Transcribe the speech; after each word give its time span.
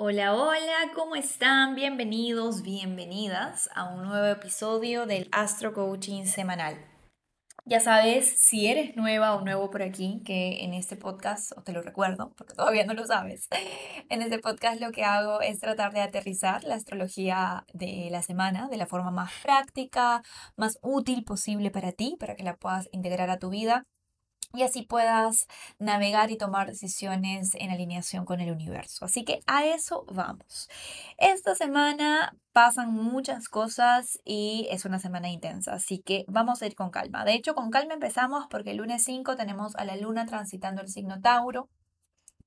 Hola, 0.00 0.32
hola, 0.32 0.92
¿cómo 0.94 1.16
están? 1.16 1.74
Bienvenidos, 1.74 2.62
bienvenidas 2.62 3.68
a 3.74 3.92
un 3.92 4.04
nuevo 4.04 4.26
episodio 4.26 5.06
del 5.06 5.28
Astro 5.32 5.72
Coaching 5.72 6.24
semanal. 6.26 6.76
Ya 7.64 7.80
sabes, 7.80 8.28
si 8.28 8.68
eres 8.68 8.94
nueva 8.94 9.34
o 9.34 9.40
nuevo 9.40 9.72
por 9.72 9.82
aquí, 9.82 10.22
que 10.24 10.62
en 10.62 10.72
este 10.72 10.94
podcast, 10.94 11.50
o 11.58 11.64
te 11.64 11.72
lo 11.72 11.82
recuerdo, 11.82 12.32
porque 12.36 12.54
todavía 12.54 12.86
no 12.86 12.94
lo 12.94 13.04
sabes, 13.08 13.48
en 14.08 14.22
este 14.22 14.38
podcast 14.38 14.80
lo 14.80 14.92
que 14.92 15.02
hago 15.02 15.40
es 15.40 15.58
tratar 15.58 15.92
de 15.92 16.02
aterrizar 16.02 16.62
la 16.62 16.76
astrología 16.76 17.66
de 17.72 18.06
la 18.12 18.22
semana 18.22 18.68
de 18.68 18.76
la 18.76 18.86
forma 18.86 19.10
más 19.10 19.32
práctica, 19.42 20.22
más 20.54 20.78
útil 20.80 21.24
posible 21.24 21.72
para 21.72 21.90
ti, 21.90 22.16
para 22.20 22.36
que 22.36 22.44
la 22.44 22.56
puedas 22.56 22.88
integrar 22.92 23.30
a 23.30 23.40
tu 23.40 23.50
vida 23.50 23.84
y 24.54 24.62
así 24.62 24.82
puedas 24.82 25.46
navegar 25.78 26.30
y 26.30 26.38
tomar 26.38 26.68
decisiones 26.68 27.54
en 27.54 27.70
alineación 27.70 28.24
con 28.24 28.40
el 28.40 28.50
universo. 28.50 29.04
Así 29.04 29.24
que 29.24 29.40
a 29.46 29.66
eso 29.66 30.04
vamos. 30.10 30.68
Esta 31.18 31.54
semana 31.54 32.34
pasan 32.52 32.92
muchas 32.92 33.48
cosas 33.48 34.18
y 34.24 34.66
es 34.70 34.84
una 34.84 34.98
semana 34.98 35.28
intensa, 35.28 35.74
así 35.74 36.00
que 36.00 36.24
vamos 36.28 36.62
a 36.62 36.66
ir 36.66 36.74
con 36.74 36.90
calma. 36.90 37.24
De 37.24 37.34
hecho, 37.34 37.54
con 37.54 37.70
calma 37.70 37.94
empezamos 37.94 38.46
porque 38.50 38.72
el 38.72 38.78
lunes 38.78 39.04
5 39.04 39.36
tenemos 39.36 39.76
a 39.76 39.84
la 39.84 39.96
luna 39.96 40.26
transitando 40.26 40.82
el 40.82 40.88
signo 40.88 41.20
Tauro. 41.20 41.68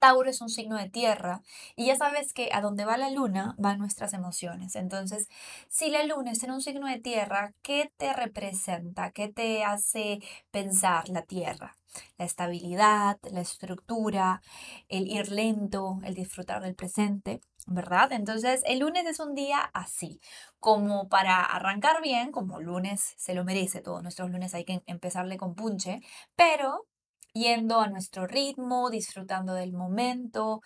Tauro 0.02 0.32
es 0.32 0.42
un 0.42 0.50
signo 0.50 0.78
de 0.78 0.90
tierra 0.90 1.44
y 1.76 1.86
ya 1.86 1.96
sabes 1.96 2.34
que 2.34 2.50
a 2.52 2.60
donde 2.60 2.86
va 2.86 2.98
la 2.98 3.12
luna 3.12 3.54
van 3.60 3.78
nuestras 3.78 4.14
emociones. 4.14 4.76
Entonces, 4.76 5.30
si 5.70 5.92
la 5.92 6.04
luna 6.04 6.32
está 6.32 6.48
en 6.48 6.54
un 6.54 6.62
signo 6.64 6.88
de 6.88 7.00
tierra, 7.00 7.54
¿qué 7.62 7.94
te 7.98 8.12
representa? 8.12 9.12
¿Qué 9.12 9.28
te 9.28 9.64
hace 9.64 10.20
pensar 10.50 11.08
la 11.10 11.22
tierra? 11.22 11.78
La 12.18 12.26
estabilidad, 12.26 13.20
la 13.32 13.42
estructura, 13.42 14.42
el 14.90 15.08
ir 15.08 15.32
lento, 15.32 16.00
el 16.04 16.16
disfrutar 16.16 16.64
del 16.64 16.74
presente. 16.76 17.40
¿verdad? 17.68 18.12
Entonces, 18.12 18.62
el 18.66 18.80
lunes 18.80 19.06
es 19.06 19.20
un 19.20 19.36
día 19.36 19.60
así, 19.76 20.20
como 20.60 21.10
para 21.10 21.44
arrancar 21.44 22.02
bien, 22.02 22.32
como 22.32 22.60
lunes 22.60 23.14
se 23.18 23.36
lo 23.36 23.44
merece, 23.44 23.82
todos 23.82 24.02
nuestros 24.02 24.32
lunes 24.32 24.56
hay 24.56 24.66
que 24.66 24.82
empezarle 24.88 25.38
con 25.38 25.54
punche, 25.54 26.02
pero 26.36 26.88
yendo 27.34 27.80
a 27.80 27.88
nuestro 27.88 28.28
ritmo, 28.28 28.90
disfrutando 28.90 29.54
del 29.54 29.74
momento, 29.74 30.62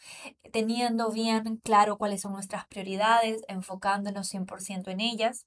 teniendo 0.52 1.12
bien 1.12 1.58
claro 1.64 1.98
cuáles 1.98 2.22
son 2.22 2.34
nuestras 2.34 2.66
prioridades, 2.68 3.44
enfocándonos 3.48 4.28
100% 4.34 4.92
en 4.92 5.02
ellas 5.02 5.46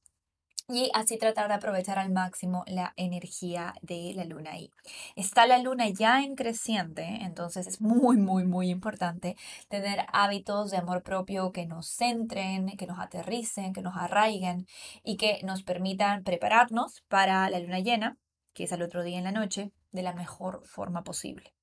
y 0.70 0.90
así 0.92 1.16
tratar 1.16 1.48
de 1.48 1.54
aprovechar 1.54 1.98
al 1.98 2.12
máximo 2.12 2.62
la 2.66 2.92
energía 2.96 3.74
de 3.80 4.12
la 4.14 4.24
luna 4.24 4.50
ahí. 4.52 4.70
Está 5.16 5.46
la 5.46 5.58
luna 5.58 5.88
ya 5.88 6.22
en 6.22 6.34
creciente, 6.34 7.04
entonces 7.22 7.66
es 7.66 7.80
muy, 7.80 8.18
muy, 8.18 8.44
muy 8.44 8.68
importante 8.68 9.36
tener 9.68 10.04
hábitos 10.12 10.70
de 10.70 10.76
amor 10.76 11.02
propio 11.02 11.52
que 11.52 11.66
nos 11.66 11.88
centren, 11.88 12.76
que 12.76 12.86
nos 12.86 12.98
aterricen, 12.98 13.72
que 13.72 13.80
nos 13.80 13.96
arraiguen 13.96 14.66
y 15.02 15.16
que 15.16 15.40
nos 15.42 15.62
permitan 15.62 16.22
prepararnos 16.22 17.02
para 17.08 17.48
la 17.48 17.60
luna 17.60 17.80
llena, 17.80 18.18
que 18.52 18.64
es 18.64 18.72
al 18.72 18.82
otro 18.82 19.02
día 19.02 19.16
en 19.16 19.24
la 19.24 19.32
noche, 19.32 19.72
de 19.92 20.02
la 20.02 20.12
mejor 20.12 20.66
forma 20.66 21.04
posible. 21.04 21.54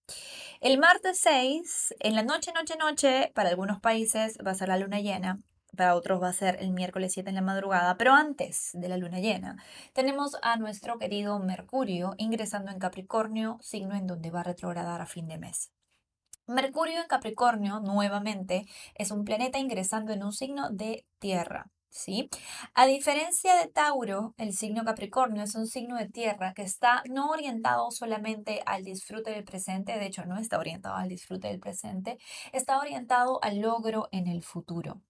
El 0.62 0.78
martes 0.78 1.20
6, 1.20 1.96
en 2.00 2.16
la 2.16 2.24
noche, 2.24 2.52
noche, 2.54 2.76
noche, 2.78 3.32
para 3.34 3.50
algunos 3.50 3.80
países 3.80 4.38
va 4.46 4.52
a 4.52 4.56
ser 4.56 4.70
la 4.70 4.78
luna 4.78 5.00
llena, 5.00 5.42
para 5.76 5.96
otros 5.96 6.22
va 6.22 6.30
a 6.30 6.34
ser 6.34 6.58
el 6.62 6.72
miércoles 6.72 7.14
7 7.14 7.30
en 7.30 7.36
la 7.36 7.42
madrugada, 7.42 7.98
pero 7.98 8.14
antes 8.14 8.72
de 8.74 8.88
la 8.88 8.98
luna 8.98 9.20
llena, 9.20 9.58
tenemos 9.94 10.38
a 10.42 10.58
nuestro 10.58 10.98
querido 10.98 11.38
Mercurio 11.40 12.14
ingresando 12.18 12.72
en 12.72 12.80
Capricornio, 12.80 13.58
signo 13.62 13.96
en 13.96 14.08
donde 14.08 14.32
va 14.32 14.42
a 14.42 14.44
retrogradar 14.44 15.02
a 15.02 15.06
fin 15.06 15.28
de 15.28 15.38
mes. 15.38 15.72
Mercurio 16.48 17.02
en 17.02 17.08
Capricornio, 17.08 17.80
nuevamente, 17.80 18.68
es 18.94 19.12
un 19.12 19.26
planeta 19.26 19.58
ingresando 19.58 20.14
en 20.14 20.24
un 20.24 20.32
signo 20.32 20.70
de 20.70 21.06
tierra. 21.20 21.72
¿Sí? 21.96 22.30
A 22.74 22.86
diferencia 22.86 23.56
de 23.56 23.68
Tauro, 23.68 24.36
el 24.38 24.54
signo 24.54 24.84
Capricornio 24.84 25.44
es 25.44 25.56
un 25.56 25.66
signo 25.66 25.96
de 25.98 26.10
tierra 26.10 26.54
que 26.54 26.62
está 26.64 27.02
no 27.10 27.30
orientado 27.30 27.90
solamente 27.92 28.62
al 28.66 28.84
disfrute 28.84 29.32
del 29.32 29.46
presente, 29.46 29.98
de 29.98 30.06
hecho 30.06 30.26
no 30.26 30.38
está 30.38 30.60
orientado 30.60 30.96
al 30.96 31.10
disfrute 31.10 31.48
del 31.48 31.60
presente, 31.60 32.18
está 32.52 32.80
orientado 32.80 33.40
al 33.42 33.60
logro 33.60 34.10
en 34.12 34.28
el 34.28 34.44
futuro. 34.44 35.02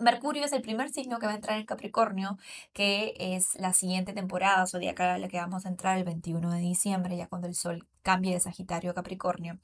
Mercurio 0.00 0.46
es 0.46 0.52
el 0.52 0.62
primer 0.62 0.88
signo 0.90 1.18
que 1.18 1.26
va 1.26 1.32
a 1.32 1.36
entrar 1.36 1.58
en 1.58 1.66
Capricornio, 1.66 2.38
que 2.72 3.14
es 3.18 3.54
la 3.56 3.74
siguiente 3.74 4.14
temporada 4.14 4.66
zodiacal 4.66 5.10
a 5.10 5.18
la 5.18 5.28
que 5.28 5.36
vamos 5.36 5.66
a 5.66 5.68
entrar 5.68 5.98
el 5.98 6.04
21 6.04 6.50
de 6.50 6.60
diciembre, 6.60 7.18
ya 7.18 7.28
cuando 7.28 7.46
el 7.46 7.54
Sol 7.54 7.86
cambie 8.02 8.32
de 8.32 8.40
Sagitario 8.40 8.92
a 8.92 8.94
Capricornio. 8.94 9.58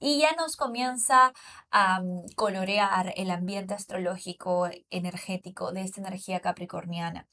Y 0.00 0.20
ya 0.20 0.32
nos 0.36 0.56
comienza 0.56 1.32
a 1.70 2.00
mm, 2.00 2.34
colorear 2.34 3.12
el 3.16 3.30
ambiente 3.30 3.74
astrológico 3.74 4.70
energético 4.90 5.72
de 5.72 5.82
esta 5.82 6.00
energía 6.00 6.40
capricorniana. 6.40 7.28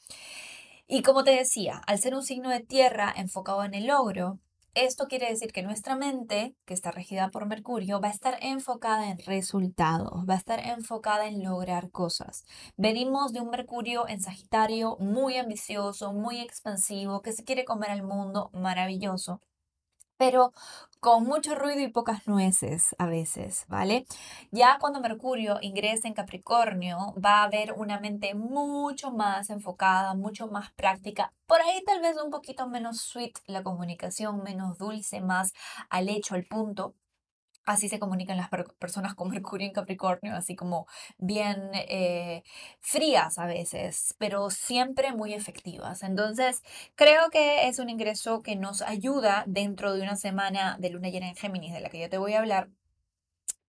Y 0.88 1.04
como 1.04 1.24
te 1.24 1.32
decía, 1.32 1.82
al 1.88 2.00
ser 2.00 2.16
un 2.16 2.24
signo 2.24 2.50
de 2.50 2.60
tierra 2.60 3.14
enfocado 3.16 3.64
en 3.64 3.74
el 3.76 3.88
logro, 3.88 4.40
esto 4.74 5.08
quiere 5.08 5.30
decir 5.30 5.52
que 5.52 5.64
nuestra 5.64 5.96
mente, 5.96 6.56
que 6.66 6.74
está 6.74 6.92
regida 6.92 7.30
por 7.30 7.46
Mercurio, 7.46 8.00
va 8.00 8.08
a 8.08 8.12
estar 8.12 8.38
enfocada 8.42 9.10
en 9.10 9.20
resultados, 9.20 10.26
va 10.30 10.36
a 10.36 10.38
estar 10.38 10.60
enfocada 10.66 11.28
en 11.28 11.44
lograr 11.44 11.92
cosas. 11.92 12.46
Venimos 12.78 13.34
de 13.34 13.42
un 13.42 13.50
Mercurio 13.50 14.08
en 14.08 14.22
Sagitario 14.22 14.98
muy 15.00 15.38
ambicioso, 15.38 16.14
muy 16.14 16.40
expansivo, 16.40 17.22
que 17.22 17.34
se 17.34 17.44
quiere 17.44 17.66
comer 17.66 17.92
al 17.92 18.04
mundo, 18.04 18.50
maravilloso 18.54 19.42
pero 20.22 20.54
con 21.00 21.24
mucho 21.24 21.56
ruido 21.56 21.80
y 21.82 21.88
pocas 21.88 22.28
nueces 22.28 22.96
a 23.00 23.08
veces, 23.08 23.66
¿vale? 23.68 24.06
Ya 24.52 24.78
cuando 24.80 25.02
Mercurio 25.02 25.58
ingrese 25.62 26.08
en 26.08 26.14
Capricornio, 26.14 27.16
va 27.16 27.40
a 27.40 27.44
haber 27.46 27.74
una 27.74 28.00
mente 28.00 28.36
mucho 28.36 29.10
más 29.10 29.50
enfocada, 29.50 30.14
mucho 30.14 30.46
más 30.46 30.72
práctica. 30.74 31.34
Por 31.48 31.60
ahí 31.60 31.84
tal 31.88 32.02
vez 32.02 32.18
un 32.24 32.30
poquito 32.30 32.68
menos 32.68 33.02
sweet 33.02 33.40
la 33.48 33.64
comunicación, 33.64 34.44
menos 34.44 34.78
dulce, 34.78 35.22
más 35.22 35.54
al 35.90 36.08
hecho, 36.08 36.36
al 36.36 36.46
punto. 36.46 36.94
Así 37.66 37.90
se 37.90 38.00
comunican 38.00 38.38
las 38.38 38.50
personas 38.80 39.14
con 39.16 39.30
Mercurio 39.30 39.68
en 39.68 39.74
Capricornio, 39.74 40.36
así 40.36 40.56
como 40.56 40.88
bien 41.18 41.70
eh, 41.74 42.44
frías 42.80 43.38
a 43.38 43.46
veces, 43.46 44.16
pero 44.18 44.50
siempre 44.50 45.14
muy 45.14 45.34
efectivas. 45.34 46.04
Entonces, 46.04 46.64
creo 46.96 47.30
que 47.30 47.68
es 47.68 47.80
un 47.80 47.90
ingreso 47.90 48.42
que 48.42 48.56
nos 48.56 48.82
ayuda 48.82 49.44
dentro 49.48 49.94
de 49.94 50.02
una 50.02 50.16
semana 50.16 50.78
de 50.80 50.90
luna 50.90 51.10
llena 51.10 51.30
en 51.30 51.36
Géminis, 51.36 51.74
de 51.74 51.82
la 51.82 51.90
que 51.90 52.00
yo 52.00 52.10
te 52.10 52.18
voy 52.18 52.34
a 52.34 52.40
hablar, 52.40 52.70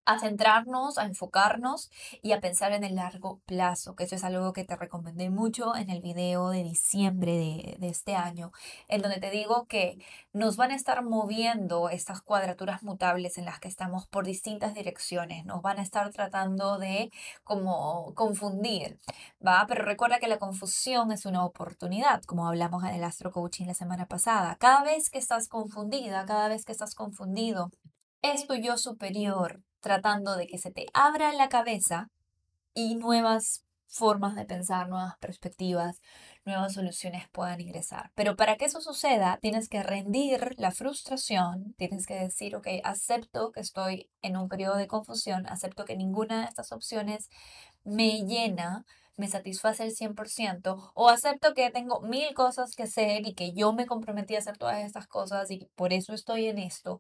a 0.05 0.19
centrarnos, 0.19 0.99
a 0.99 1.05
enfocarnos 1.05 1.91
y 2.23 2.33
a 2.33 2.41
pensar 2.41 2.73
en 2.73 2.85
el 2.85 2.97
largo 2.97 3.41
plazo, 3.47 3.95
que 3.95 4.05
eso 4.05 4.17
es 4.17 4.25
algo 4.25 4.53
que 4.53 4.65
te 4.65 4.77
recomendé 4.77 5.31
mucho 5.31 5.77
en 5.77 5.91
el 5.91 6.03
video 6.03 6.51
de 6.51 6.65
diciembre 6.65 7.77
de, 7.79 7.89
este 7.89 8.17
año, 8.17 8.53
en 8.89 9.03
donde 9.03 9.21
te 9.21 9.31
digo 9.31 9.67
que 9.67 9.99
nos 10.33 10.57
van 10.57 10.71
a 10.71 10.75
estar 10.75 11.05
moviendo 11.05 11.89
estas 11.89 12.23
cuadraturas 12.23 12.83
mutables 12.83 13.39
en 13.39 13.45
las 13.45 13.61
que 13.61 13.69
estamos 13.69 14.07
por 14.07 14.25
distintas 14.25 14.75
direcciones, 14.75 15.45
nos 15.45 15.63
van 15.63 15.79
a 15.79 15.83
estar 15.83 16.11
tratando 16.11 16.79
de 16.79 17.11
como 17.45 18.13
confundir, 18.15 18.99
¿va? 19.47 19.65
Pero 19.69 19.85
recuerda 19.85 20.19
que 20.19 20.29
la 20.29 20.39
confusión 20.39 21.13
es 21.13 21.27
una 21.27 21.45
oportunidad, 21.45 22.23
como 22.25 22.49
hablamos 22.49 22.83
en 22.85 22.95
el 22.95 23.05
Astro 23.05 23.31
Coaching 23.31 23.67
la 23.67 23.75
semana 23.75 24.07
pasada. 24.07 24.57
Cada 24.59 24.83
vez 24.83 25.11
que 25.11 25.19
estás 25.19 25.49
confundida, 25.49 26.25
cada 26.27 26.49
vez 26.49 26.65
que 26.65 26.73
estás 26.73 26.95
confundido, 26.95 27.71
es 28.23 28.47
tu 28.47 28.55
yo 28.55 28.79
superior 28.79 29.63
tratando 29.83 30.37
de 30.37 30.47
que 30.47 30.59
se 30.59 30.71
te 30.71 30.87
abra 30.95 31.33
la 31.35 31.49
cabeza 31.51 32.09
y 32.75 32.95
nuevas 32.95 33.65
formas 33.93 34.35
de 34.35 34.47
pensar, 34.47 34.89
nuevas 34.89 35.19
perspectivas, 35.19 36.01
nuevas 36.47 36.73
soluciones 36.73 37.29
puedan 37.31 37.61
ingresar. 37.61 38.11
Pero 38.15 38.37
para 38.37 38.57
que 38.57 38.65
eso 38.65 38.81
suceda, 38.81 39.39
tienes 39.43 39.69
que 39.69 39.83
rendir 39.83 40.55
la 40.57 40.71
frustración, 40.71 41.75
tienes 41.77 42.07
que 42.07 42.15
decir, 42.15 42.57
ok, 42.57 42.69
acepto 42.85 43.53
que 43.53 43.61
estoy 43.61 44.11
en 44.23 44.39
un 44.39 44.49
periodo 44.49 44.77
de 44.77 44.87
confusión, 44.87 45.47
acepto 45.47 45.85
que 45.85 45.97
ninguna 45.97 46.41
de 46.41 46.47
estas 46.49 46.73
opciones 46.73 47.29
me 47.85 48.23
llena, 48.25 48.87
me 49.17 49.29
satisface 49.29 49.85
el 49.85 49.93
100%, 49.93 50.93
o 50.95 51.09
acepto 51.11 51.53
que 51.53 51.71
tengo 51.71 52.01
mil 52.01 52.33
cosas 52.33 52.75
que 52.75 52.85
hacer 52.85 53.27
y 53.27 53.35
que 53.35 53.53
yo 53.53 53.75
me 53.75 53.87
comprometí 53.87 54.37
a 54.37 54.39
hacer 54.39 54.57
todas 54.57 54.83
estas 54.85 55.07
cosas 55.07 55.51
y 55.51 55.69
por 55.77 55.93
eso 55.93 56.15
estoy 56.15 56.47
en 56.47 56.59
esto. 56.59 56.99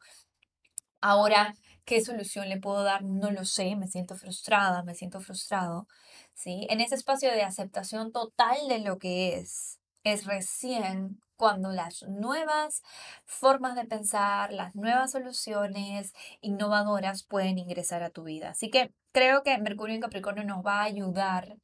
Ahora 1.00 1.54
¿Qué 1.84 2.00
solución 2.00 2.48
le 2.48 2.60
puedo 2.60 2.82
dar? 2.84 3.02
No 3.04 3.30
lo 3.30 3.44
sé, 3.44 3.76
me 3.76 3.88
siento 3.88 4.16
frustrada, 4.16 4.82
me 4.82 4.94
siento 4.94 5.20
frustrado. 5.20 5.86
¿sí? 6.34 6.66
En 6.70 6.80
ese 6.80 6.94
espacio 6.94 7.30
de 7.32 7.42
aceptación 7.42 8.12
total 8.12 8.56
de 8.68 8.80
lo 8.80 8.98
que 8.98 9.38
es, 9.38 9.78
es 10.04 10.24
recién 10.24 11.20
cuando 11.36 11.70
las 11.70 12.04
nuevas 12.04 12.82
formas 13.24 13.74
de 13.74 13.84
pensar, 13.84 14.52
las 14.52 14.76
nuevas 14.76 15.10
soluciones 15.12 16.12
innovadoras 16.40 17.24
pueden 17.24 17.58
ingresar 17.58 18.02
a 18.02 18.10
tu 18.10 18.22
vida. 18.24 18.50
Así 18.50 18.70
que 18.70 18.92
creo 19.12 19.42
que 19.42 19.56
Mercurio 19.58 19.94
en 19.94 20.00
Capricornio 20.00 20.44
nos 20.44 20.64
va 20.64 20.80
a 20.80 20.84
ayudar, 20.84 21.56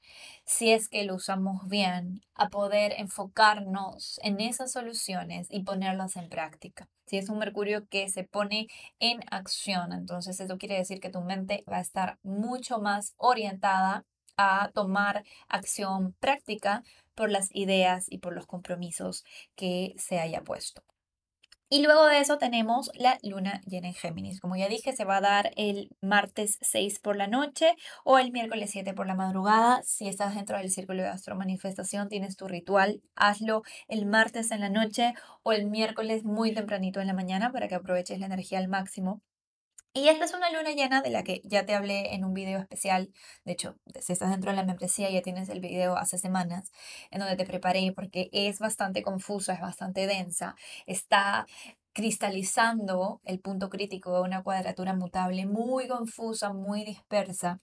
si 0.45 0.71
es 0.71 0.89
que 0.89 1.05
lo 1.05 1.15
usamos 1.17 1.67
bien, 1.69 2.23
a 2.35 2.49
poder 2.49 2.95
enfocarnos 2.99 4.21
en 4.23 4.41
esas 4.41 4.73
soluciones 4.73 5.49
y 5.50 5.65
ponerlas 5.65 6.17
en 6.17 6.29
práctica. 6.29 6.89
Si 7.06 7.17
es 7.17 7.31
un 7.31 7.39
Mercurio 7.39 7.87
que 7.89 8.09
se 8.09 8.25
pone 8.25 8.69
en 9.00 9.21
acción, 9.31 9.93
entonces 9.93 10.39
eso 10.41 10.59
quiere 10.59 10.77
decir 10.77 11.00
que 11.00 11.11
tu 11.11 11.23
mente 11.23 11.65
va 11.71 11.79
a 11.79 11.83
estar 11.83 12.19
mucho 12.23 12.79
más 12.81 13.15
orientada 13.17 14.05
a 14.37 14.71
tomar 14.73 15.25
acción 15.49 16.15
práctica 16.21 16.85
por 17.15 17.31
las 17.31 17.49
ideas 17.53 18.06
y 18.09 18.19
por 18.19 18.35
los 18.35 18.47
compromisos 18.47 19.25
que 19.56 19.95
se 19.99 20.21
haya 20.21 20.43
puesto. 20.43 20.83
Y 21.70 21.82
luego 21.82 22.06
de 22.06 22.20
eso 22.20 22.38
tenemos 22.38 22.91
la 22.94 23.19
luna 23.23 23.61
llena 23.67 23.88
en 23.88 23.94
Géminis. 23.94 24.41
Como 24.41 24.56
ya 24.56 24.69
dije, 24.69 24.94
se 24.94 25.05
va 25.05 25.19
a 25.19 25.20
dar 25.20 25.50
el 25.56 25.91
martes 26.00 26.56
6 26.62 26.99
por 27.00 27.15
la 27.17 27.26
noche 27.26 27.75
o 28.05 28.19
el 28.19 28.32
miércoles 28.32 28.70
7 28.70 28.94
por 28.94 29.06
la 29.06 29.15
madrugada. 29.15 29.82
Si 29.82 30.09
estás 30.09 30.35
dentro 30.35 30.56
del 30.56 30.70
círculo 30.70 31.03
de 31.03 31.09
astro 31.09 31.37
manifestación, 31.37 32.09
tienes 32.09 32.37
tu 32.37 32.49
ritual, 32.49 33.03
hazlo 33.17 33.65
el 33.88 34.06
martes 34.06 34.50
en 34.50 34.61
la 34.61 34.70
noche 34.70 35.12
o 35.43 35.53
el 35.53 35.67
miércoles 35.67 36.25
muy 36.25 36.55
tempranito 36.55 37.00
en 37.00 37.06
la 37.06 37.15
mañana 37.15 37.53
para 37.53 37.69
que 37.69 37.75
aproveches 37.75 38.19
la 38.19 38.26
energía 38.26 38.59
al 38.59 38.69
máximo. 38.69 39.21
Y 39.94 40.08
esta 40.08 40.25
es 40.26 40.35
una 40.35 40.50
luna 40.50 40.70
llena 40.73 41.02
de 41.02 41.11
la 41.11 41.25
que 41.25 41.40
ya 41.44 41.67
te 41.67 41.75
hablé 41.75 42.14
en 42.14 42.25
un 42.25 42.32
video 42.35 42.61
especial. 42.61 43.11
De 43.44 43.52
hecho, 43.52 43.76
si 44.00 44.12
estás 44.12 44.31
dentro 44.31 44.50
de 44.50 44.56
la 44.56 44.64
membresía 44.64 45.11
ya 45.11 45.23
tienes 45.23 45.49
el 45.49 45.61
video 45.61 45.96
hace 45.96 46.19
semanas 46.19 46.70
en 47.11 47.20
donde 47.20 47.37
te 47.37 47.44
preparé 47.46 47.93
porque 47.94 48.29
es 48.32 48.58
bastante 48.61 49.02
confusa, 49.02 49.55
es 49.55 49.61
bastante 49.61 50.06
densa. 50.06 50.55
Está 50.87 51.46
cristalizando 51.93 53.20
el 53.25 53.40
punto 53.40 53.70
crítico 53.70 54.14
de 54.14 54.23
una 54.23 54.43
cuadratura 54.43 54.94
mutable 54.94 55.46
muy 55.46 55.88
confusa, 55.88 56.52
muy 56.52 56.85
dispersa. 56.85 57.61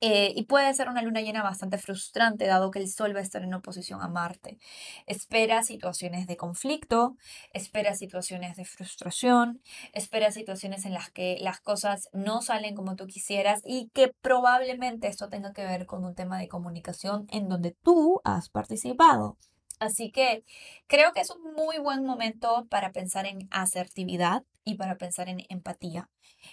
Eh, 0.00 0.32
y 0.36 0.44
puede 0.44 0.74
ser 0.74 0.88
una 0.88 1.00
luna 1.00 1.22
llena 1.22 1.42
bastante 1.42 1.78
frustrante, 1.78 2.46
dado 2.46 2.70
que 2.70 2.78
el 2.78 2.88
Sol 2.88 3.14
va 3.14 3.20
a 3.20 3.22
estar 3.22 3.42
en 3.42 3.54
oposición 3.54 4.02
a 4.02 4.08
Marte. 4.08 4.58
Espera 5.06 5.62
situaciones 5.62 6.26
de 6.26 6.36
conflicto, 6.36 7.16
espera 7.52 7.94
situaciones 7.94 8.56
de 8.56 8.66
frustración, 8.66 9.62
espera 9.92 10.30
situaciones 10.32 10.84
en 10.84 10.92
las 10.92 11.10
que 11.10 11.38
las 11.40 11.60
cosas 11.60 12.10
no 12.12 12.42
salen 12.42 12.74
como 12.74 12.94
tú 12.96 13.06
quisieras 13.06 13.62
y 13.64 13.88
que 13.94 14.12
probablemente 14.20 15.08
esto 15.08 15.28
tenga 15.30 15.52
que 15.52 15.64
ver 15.64 15.86
con 15.86 16.04
un 16.04 16.14
tema 16.14 16.38
de 16.38 16.48
comunicación 16.48 17.26
en 17.30 17.48
donde 17.48 17.74
tú 17.82 18.20
has 18.24 18.50
participado. 18.50 19.38
Así 19.78 20.10
que 20.10 20.44
creo 20.86 21.12
que 21.12 21.20
es 21.20 21.30
un 21.30 21.54
muy 21.54 21.78
buen 21.78 22.04
momento 22.04 22.66
para 22.70 22.92
pensar 22.92 23.26
en 23.26 23.46
asertividad 23.50 24.42
y 24.64 24.76
para 24.76 24.96
pensar 24.96 25.28
en 25.28 25.44
empatía, 25.48 26.10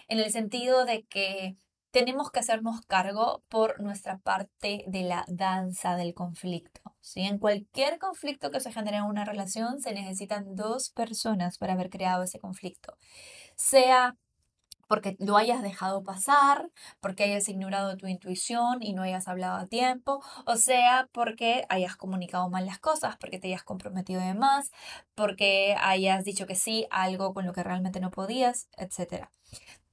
en 0.07 0.19
el 0.19 0.31
sentido 0.31 0.85
de 0.85 1.03
que 1.03 1.55
tenemos 1.93 2.31
que 2.31 2.39
hacernos 2.39 2.81
cargo 2.87 3.43
por 3.49 3.79
nuestra 3.79 4.17
parte 4.17 4.83
de 4.87 5.03
la 5.03 5.25
danza 5.27 5.95
del 5.95 6.15
conflicto. 6.15 6.81
¿sí? 7.01 7.21
En 7.21 7.37
cualquier 7.37 7.99
conflicto 7.99 8.49
que 8.49 8.59
se 8.59 8.73
genere 8.73 8.97
en 8.97 9.03
una 9.03 9.25
relación 9.25 9.79
se 9.79 9.93
necesitan 9.93 10.55
dos 10.55 10.89
personas 10.89 11.59
para 11.59 11.73
haber 11.73 11.91
creado 11.91 12.23
ese 12.23 12.39
conflicto. 12.39 12.97
Sea 13.55 14.17
porque 14.87 15.15
lo 15.19 15.37
hayas 15.37 15.61
dejado 15.61 16.03
pasar, 16.03 16.71
porque 16.99 17.23
hayas 17.25 17.47
ignorado 17.47 17.95
tu 17.95 18.07
intuición 18.07 18.81
y 18.81 18.93
no 18.93 19.03
hayas 19.03 19.27
hablado 19.27 19.57
a 19.57 19.67
tiempo, 19.67 20.21
o 20.45 20.55
sea, 20.55 21.09
porque 21.11 21.63
hayas 21.69 21.95
comunicado 21.95 22.49
mal 22.49 22.65
las 22.65 22.79
cosas, 22.79 23.17
porque 23.17 23.39
te 23.39 23.47
hayas 23.47 23.63
comprometido 23.63 24.21
de 24.21 24.33
más, 24.33 24.71
porque 25.15 25.75
hayas 25.79 26.23
dicho 26.25 26.47
que 26.47 26.55
sí 26.55 26.87
algo 26.91 27.33
con 27.33 27.45
lo 27.45 27.53
que 27.53 27.63
realmente 27.63 27.99
no 27.99 28.11
podías, 28.11 28.67
etc 28.77 29.27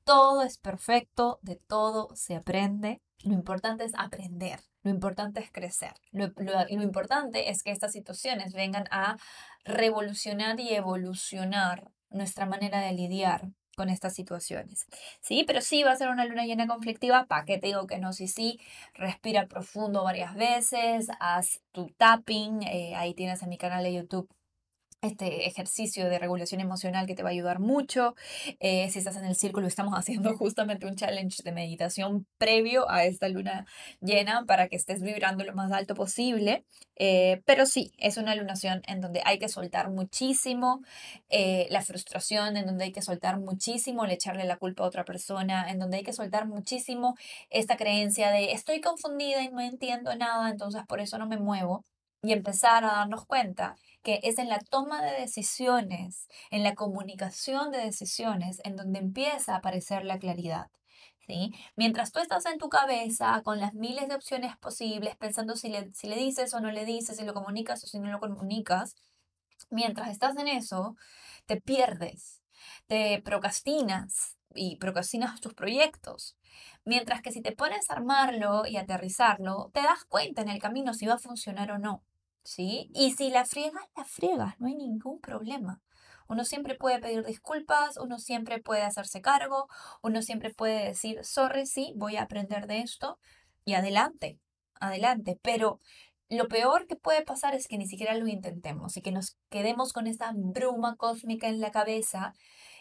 todo 0.05 0.43
es 0.43 0.59
perfecto, 0.59 1.39
de 1.43 1.57
todo 1.57 2.15
se 2.15 2.37
aprende. 2.37 3.01
Lo 3.23 3.35
importante 3.35 3.85
es 3.85 3.93
aprender, 3.97 4.61
lo 4.83 4.91
importante 4.91 5.41
es 5.41 5.51
crecer. 5.53 5.93
Lo, 6.11 6.33
importante 6.69 7.51
es 7.51 7.63
que 7.63 7.71
estas 7.71 7.93
situaciones 7.93 8.55
vengan 8.55 8.85
a 8.91 9.17
revolucionar 9.65 10.59
y 10.59 10.75
evolucionar 10.75 11.91
nuestra 12.09 12.47
manera 12.47 12.81
de 12.81 12.93
lidiar 12.93 13.49
con 13.77 13.89
estas 13.89 14.15
situaciones. 14.15 14.87
Sí, 15.21 15.45
pero 15.47 15.61
sí 15.61 15.83
va 15.83 15.93
a 15.93 15.97
ser 15.97 16.09
una 16.09 16.25
luna 16.25 16.45
llena 16.45 16.67
conflictiva. 16.67 17.27
¿Para 17.27 17.45
qué 17.45 17.59
te 17.59 17.69
digo 17.69 17.87
que 17.87 17.99
no? 17.99 18.13
Sí, 18.13 18.27
sí, 18.27 18.59
respira 18.95 19.47
profundo 19.47 20.03
varias 20.03 20.35
veces, 20.35 21.09
haz 21.21 21.61
tu 21.73 21.89
tapping. 21.97 22.63
Eh, 22.63 22.95
ahí 22.97 23.15
tienes 23.15 23.43
en 23.43 23.51
mi 23.51 23.59
canal 23.59 23.85
de 23.85 23.95
YouTube 23.95 24.29
este 25.03 25.47
ejercicio 25.47 26.11
de 26.11 26.19
regulación 26.19 26.61
emocional 26.61 27.07
que 27.07 27.15
te 27.15 27.23
va 27.23 27.31
a 27.31 27.33
ayudar 27.33 27.59
mucho. 27.59 28.15
Eh, 28.59 28.91
si 28.91 28.99
estás 28.99 29.17
en 29.17 29.25
el 29.25 29.35
círculo, 29.35 29.67
estamos 29.67 29.95
haciendo 29.99 30.37
justamente 30.37 30.87
un 30.87 30.97
challenge 30.97 31.43
de 31.43 31.53
meditación 31.53 32.27
previo 32.39 32.91
a 32.91 33.05
esta 33.05 33.29
luna 33.29 33.67
llena 34.01 34.45
para 34.47 34.69
que 34.69 34.77
estés 34.77 35.03
vibrando 35.03 35.45
lo 35.45 35.55
más 35.55 35.73
alto 35.73 35.95
posible. 35.95 36.65
Eh, 36.97 37.41
pero 37.47 37.65
sí, 37.65 37.93
es 37.97 38.19
una 38.19 38.35
lunación 38.35 38.83
en 38.87 39.01
donde 39.01 39.23
hay 39.25 39.39
que 39.39 39.49
soltar 39.49 39.91
muchísimo 39.91 40.83
eh, 41.31 41.67
la 41.71 41.81
frustración, 41.81 42.59
en 42.59 42.67
donde 42.67 42.85
hay 42.85 42.93
que 42.93 43.01
soltar 43.01 43.41
muchísimo 43.41 44.05
el 44.05 44.11
echarle 44.11 44.45
la 44.45 44.59
culpa 44.59 44.85
a 44.85 44.87
otra 44.87 45.05
persona, 45.07 45.71
en 45.71 45.79
donde 45.79 45.99
hay 45.99 46.03
que 46.03 46.13
soltar 46.13 46.47
muchísimo 46.47 47.17
esta 47.49 47.79
creencia 47.79 48.31
de 48.31 48.53
estoy 48.53 48.83
confundida 48.83 49.43
y 49.43 49.49
no 49.49 49.61
entiendo 49.61 50.15
nada, 50.17 50.51
entonces 50.51 50.83
por 50.87 51.01
eso 51.01 51.17
no 51.17 51.27
me 51.27 51.39
muevo 51.39 51.85
y 52.23 52.33
empezar 52.33 52.85
a 52.85 52.89
darnos 52.89 53.25
cuenta 53.27 53.77
que 54.03 54.21
es 54.23 54.39
en 54.39 54.49
la 54.49 54.59
toma 54.59 55.03
de 55.03 55.21
decisiones, 55.21 56.29
en 56.51 56.63
la 56.63 56.75
comunicación 56.75 57.71
de 57.71 57.79
decisiones, 57.79 58.61
en 58.65 58.77
donde 58.77 58.99
empieza 58.99 59.55
a 59.55 59.59
aparecer 59.59 60.05
la 60.05 60.19
claridad. 60.19 60.71
¿sí? 61.27 61.53
Mientras 61.77 62.13
tú 62.13 62.21
estás 62.21 62.47
en 62.47 62.59
tu 62.59 62.69
cabeza 62.69 63.41
con 63.45 63.61
las 63.61 63.75
miles 63.75 64.09
de 64.09 64.15
opciones 64.15 64.57
posibles, 64.59 65.17
pensando 65.17 65.57
si 65.57 65.69
le, 65.69 65.93
si 65.95 66.09
le 66.09 66.17
dices 66.17 66.53
o 66.55 66.61
no 66.61 66.71
le 66.71 66.85
dices, 66.85 67.17
si 67.17 67.25
lo 67.25 67.35
comunicas 67.35 67.85
o 67.85 67.87
si 67.87 67.99
no 68.01 68.11
lo 68.11 68.21
comunicas, 68.21 68.97
mientras 69.71 70.11
estás 70.11 70.37
en 70.37 70.49
eso, 70.49 70.97
te 71.47 71.61
pierdes, 71.61 72.43
te 72.87 73.21
procrastinas 73.23 74.37
y 74.55 74.77
procrastinas 74.77 75.41
tus 75.41 75.55
proyectos. 75.55 76.37
Mientras 76.85 77.23
que 77.23 77.33
si 77.33 77.43
te 77.43 77.53
pones 77.53 77.91
a 77.91 77.95
armarlo 77.95 78.67
y 78.67 78.77
aterrizarlo, 78.77 79.71
te 79.73 79.83
das 79.83 80.05
cuenta 80.05 80.43
en 80.43 80.49
el 80.49 80.59
camino 80.59 80.95
si 80.95 81.07
va 81.07 81.15
a 81.15 81.19
funcionar 81.19 81.71
o 81.73 81.79
no. 81.79 82.03
¿Sí? 82.45 82.91
Y 82.95 83.13
si 83.13 83.31
la 83.31 83.45
friegas, 83.45 83.85
la 83.97 84.05
friegas, 84.05 84.55
no 84.59 84.69
hay 84.69 84.75
ningún 84.75 85.21
problema. 85.21 85.81
Uno 86.29 86.45
siempre 86.45 86.77
puede 86.77 87.01
pedir 87.01 87.25
disculpas, 87.25 87.97
uno 87.97 88.19
siempre 88.19 88.61
puede 88.61 88.83
hacerse 88.83 89.21
cargo, 89.21 89.67
uno 90.03 90.23
siempre 90.23 90.55
puede 90.55 90.87
decir, 90.87 91.25
sorry, 91.25 91.67
sí, 91.67 91.93
voy 91.97 92.17
a 92.17 92.23
aprender 92.23 92.67
de 92.67 92.81
esto 92.81 93.19
y 93.65 93.75
adelante, 93.75 94.39
adelante. 94.81 95.39
Pero 95.43 95.81
lo 96.29 96.47
peor 96.47 96.87
que 96.87 96.95
puede 96.95 97.23
pasar 97.23 97.57
es 97.57 97.67
que 97.67 97.79
ni 97.79 97.87
siquiera 97.89 98.15
lo 98.15 98.29
intentemos 98.29 98.97
y 98.97 99.03
que 99.03 99.11
nos 99.11 99.37
quedemos 99.49 99.93
con 99.93 100.07
esa 100.07 100.31
bruma 100.35 100.95
cósmica 100.97 101.49
en 101.49 101.61
la 101.61 101.73
cabeza 101.73 102.33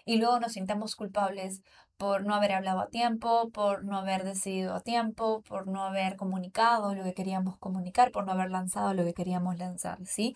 y 0.05 0.17
luego 0.17 0.39
nos 0.39 0.53
sintamos 0.53 0.95
culpables 0.95 1.63
por 1.99 2.25
no 2.25 2.33
haber 2.33 2.53
hablado 2.53 2.79
a 2.79 2.87
tiempo, 2.87 3.49
por 3.51 3.83
no 3.83 3.97
haber 3.97 4.23
decidido 4.23 4.73
a 4.73 4.79
tiempo, 4.79 5.41
por 5.41 5.67
no 5.67 5.83
haber 5.83 6.15
comunicado 6.15 6.95
lo 6.95 7.03
que 7.03 7.13
queríamos 7.13 7.57
comunicar, 7.57 8.11
por 8.13 8.25
no 8.25 8.31
haber 8.31 8.51
lanzado 8.51 8.93
lo 8.93 9.03
que 9.03 9.13
queríamos 9.13 9.57
lanzar, 9.57 9.97
¿sí? 10.05 10.33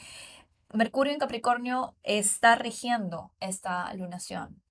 Mercurio 0.73 1.13
en 1.13 1.19
Capricornio 1.19 1.95
está 2.03 2.55
rigiendo 2.55 3.31
esta 3.39 3.93
lunación 3.93 4.61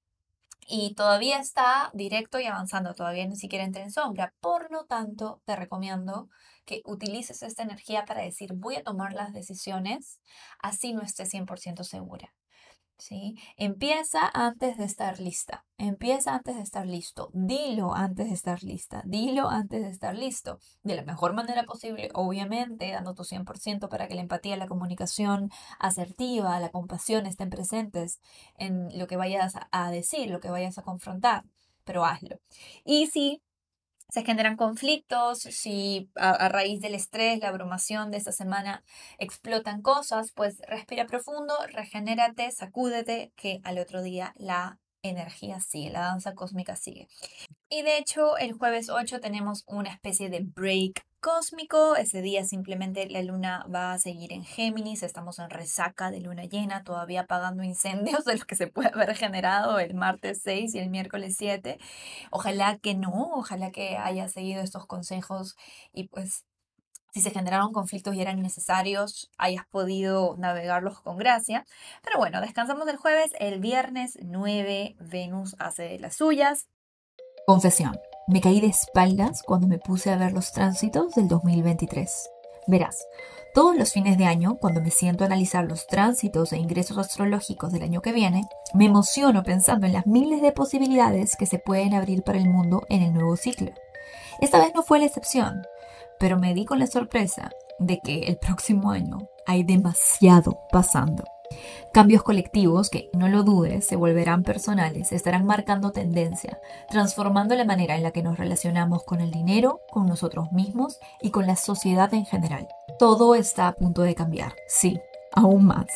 y 0.68 0.94
todavía 0.94 1.38
está 1.38 1.90
directo 1.94 2.38
y 2.38 2.44
avanzando, 2.44 2.94
todavía 2.94 3.26
ni 3.26 3.36
siquiera 3.36 3.64
entra 3.64 3.82
en 3.82 3.90
sombra. 3.90 4.34
Por 4.40 4.70
lo 4.70 4.84
tanto, 4.84 5.40
te 5.46 5.56
recomiendo 5.56 6.28
que 6.66 6.82
utilices 6.84 7.42
esta 7.42 7.62
energía 7.62 8.04
para 8.04 8.20
decir 8.20 8.52
voy 8.52 8.76
a 8.76 8.82
tomar 8.82 9.14
las 9.14 9.32
decisiones 9.32 10.20
así 10.58 10.92
no 10.92 11.00
esté 11.00 11.24
100% 11.24 11.84
segura. 11.84 12.34
¿Sí? 13.02 13.36
Empieza 13.56 14.30
antes 14.32 14.76
de 14.78 14.84
estar 14.84 15.18
lista, 15.18 15.64
empieza 15.76 16.34
antes 16.34 16.56
de 16.56 16.62
estar 16.62 16.86
listo, 16.86 17.30
dilo 17.34 17.94
antes 17.94 18.28
de 18.28 18.34
estar 18.34 18.62
lista, 18.62 19.02
dilo 19.04 19.48
antes 19.50 19.82
de 19.82 19.90
estar 19.90 20.16
listo, 20.16 20.60
de 20.84 20.94
la 20.94 21.02
mejor 21.02 21.34
manera 21.34 21.64
posible, 21.64 22.10
obviamente, 22.14 22.92
dando 22.92 23.14
tu 23.14 23.24
100% 23.24 23.88
para 23.88 24.06
que 24.06 24.14
la 24.14 24.20
empatía, 24.20 24.56
la 24.56 24.68
comunicación 24.68 25.50
asertiva, 25.80 26.60
la 26.60 26.70
compasión 26.70 27.26
estén 27.26 27.50
presentes 27.50 28.20
en 28.56 28.96
lo 28.96 29.06
que 29.08 29.16
vayas 29.16 29.54
a 29.70 29.90
decir, 29.90 30.30
lo 30.30 30.40
que 30.40 30.50
vayas 30.50 30.78
a 30.78 30.82
confrontar, 30.82 31.44
pero 31.84 32.04
hazlo. 32.04 32.38
Y 32.84 33.08
si 33.08 33.42
se 34.12 34.24
generan 34.24 34.56
conflictos, 34.56 35.38
si 35.38 36.10
a, 36.16 36.50
raíz 36.50 36.82
del 36.82 36.94
estrés, 36.94 37.38
la 37.40 37.48
abrumación 37.48 38.10
de 38.10 38.18
esta 38.18 38.30
semana 38.30 38.84
explotan 39.16 39.80
cosas, 39.80 40.32
pues 40.32 40.60
respira 40.68 41.06
profundo, 41.06 41.54
regenérate, 41.68 42.50
sacúdete, 42.50 43.32
que 43.36 43.60
al 43.64 43.78
otro 43.78 44.02
día 44.02 44.34
la 44.36 44.78
energía 45.00 45.60
sigue, 45.60 45.88
la 45.88 46.02
danza 46.02 46.34
cósmica 46.34 46.76
sigue. 46.76 47.08
Y 47.70 47.80
de 47.80 47.96
hecho, 47.96 48.36
el 48.36 48.52
jueves 48.52 48.90
8 48.90 49.18
tenemos 49.18 49.64
una 49.66 49.88
especie 49.88 50.28
de 50.28 50.40
break 50.42 51.06
cósmico. 51.22 51.96
Ese 51.96 52.20
día 52.20 52.44
simplemente 52.44 53.08
la 53.08 53.22
luna 53.22 53.64
va 53.74 53.92
a 53.92 53.98
seguir 53.98 54.32
en 54.32 54.44
Géminis. 54.44 55.02
Estamos 55.02 55.38
en 55.38 55.48
resaca 55.48 56.10
de 56.10 56.20
luna 56.20 56.44
llena, 56.44 56.84
todavía 56.84 57.22
apagando 57.22 57.62
incendios 57.62 58.26
de 58.26 58.34
los 58.34 58.44
que 58.44 58.56
se 58.56 58.66
puede 58.66 58.90
haber 58.92 59.14
generado 59.14 59.78
el 59.78 59.94
martes 59.94 60.42
6 60.42 60.74
y 60.74 60.78
el 60.80 60.90
miércoles 60.90 61.36
7. 61.38 61.78
Ojalá 62.30 62.76
que 62.78 62.94
no, 62.94 63.30
ojalá 63.32 63.70
que 63.70 63.96
haya 63.96 64.28
seguido 64.28 64.62
estos 64.62 64.84
consejos 64.86 65.56
y 65.92 66.08
pues 66.08 66.44
si 67.12 67.20
se 67.20 67.30
generaron 67.30 67.72
conflictos 67.72 68.14
y 68.14 68.22
eran 68.22 68.40
necesarios, 68.42 69.30
hayas 69.38 69.66
podido 69.66 70.34
navegarlos 70.38 71.00
con 71.00 71.18
gracia. 71.18 71.64
Pero 72.02 72.18
bueno, 72.18 72.40
descansamos 72.40 72.88
el 72.88 72.96
jueves, 72.96 73.32
el 73.38 73.60
viernes 73.60 74.18
9 74.22 74.96
Venus 74.98 75.54
hace 75.58 75.98
las 75.98 76.16
suyas. 76.16 76.68
Confesión, 77.46 77.98
me 78.26 78.40
caí 78.40 78.60
de 78.60 78.68
espaldas 78.68 79.42
cuando 79.42 79.66
me 79.66 79.78
puse 79.78 80.10
a 80.10 80.16
ver 80.16 80.32
los 80.32 80.52
tránsitos 80.52 81.14
del 81.14 81.28
2023. 81.28 82.30
Verás, 82.66 83.04
todos 83.54 83.76
los 83.76 83.92
fines 83.92 84.16
de 84.18 84.24
año, 84.24 84.56
cuando 84.60 84.80
me 84.80 84.90
siento 84.90 85.24
a 85.24 85.26
analizar 85.26 85.64
los 85.64 85.86
tránsitos 85.86 86.52
e 86.52 86.58
ingresos 86.58 86.98
astrológicos 86.98 87.72
del 87.72 87.82
año 87.82 88.00
que 88.00 88.12
viene, 88.12 88.42
me 88.74 88.86
emociono 88.86 89.42
pensando 89.42 89.86
en 89.86 89.92
las 89.92 90.06
miles 90.06 90.42
de 90.42 90.52
posibilidades 90.52 91.36
que 91.36 91.46
se 91.46 91.58
pueden 91.58 91.94
abrir 91.94 92.22
para 92.22 92.38
el 92.38 92.48
mundo 92.48 92.86
en 92.88 93.02
el 93.02 93.12
nuevo 93.12 93.36
ciclo. 93.36 93.72
Esta 94.40 94.58
vez 94.58 94.72
no 94.74 94.82
fue 94.82 94.98
la 94.98 95.06
excepción 95.06 95.62
pero 96.22 96.38
me 96.38 96.54
di 96.54 96.64
con 96.64 96.78
la 96.78 96.86
sorpresa 96.86 97.50
de 97.80 97.98
que 97.98 98.20
el 98.20 98.36
próximo 98.36 98.92
año 98.92 99.18
hay 99.44 99.64
demasiado 99.64 100.60
pasando. 100.70 101.24
Cambios 101.92 102.22
colectivos 102.22 102.90
que, 102.90 103.10
no 103.12 103.28
lo 103.28 103.42
dudes, 103.42 103.84
se 103.84 103.96
volverán 103.96 104.42
personales, 104.42 105.12
estarán 105.12 105.44
marcando 105.44 105.92
tendencia, 105.92 106.60
transformando 106.88 107.54
la 107.54 107.64
manera 107.64 107.96
en 107.96 108.02
la 108.02 108.12
que 108.12 108.22
nos 108.22 108.38
relacionamos 108.38 109.04
con 109.04 109.20
el 109.20 109.30
dinero, 109.30 109.80
con 109.90 110.06
nosotros 110.06 110.52
mismos 110.52 110.98
y 111.20 111.30
con 111.30 111.46
la 111.46 111.56
sociedad 111.56 112.12
en 112.14 112.24
general. 112.24 112.68
Todo 112.98 113.34
está 113.34 113.68
a 113.68 113.72
punto 113.74 114.02
de 114.02 114.14
cambiar, 114.14 114.54
sí, 114.68 115.00
aún 115.32 115.64
más. 115.64 115.86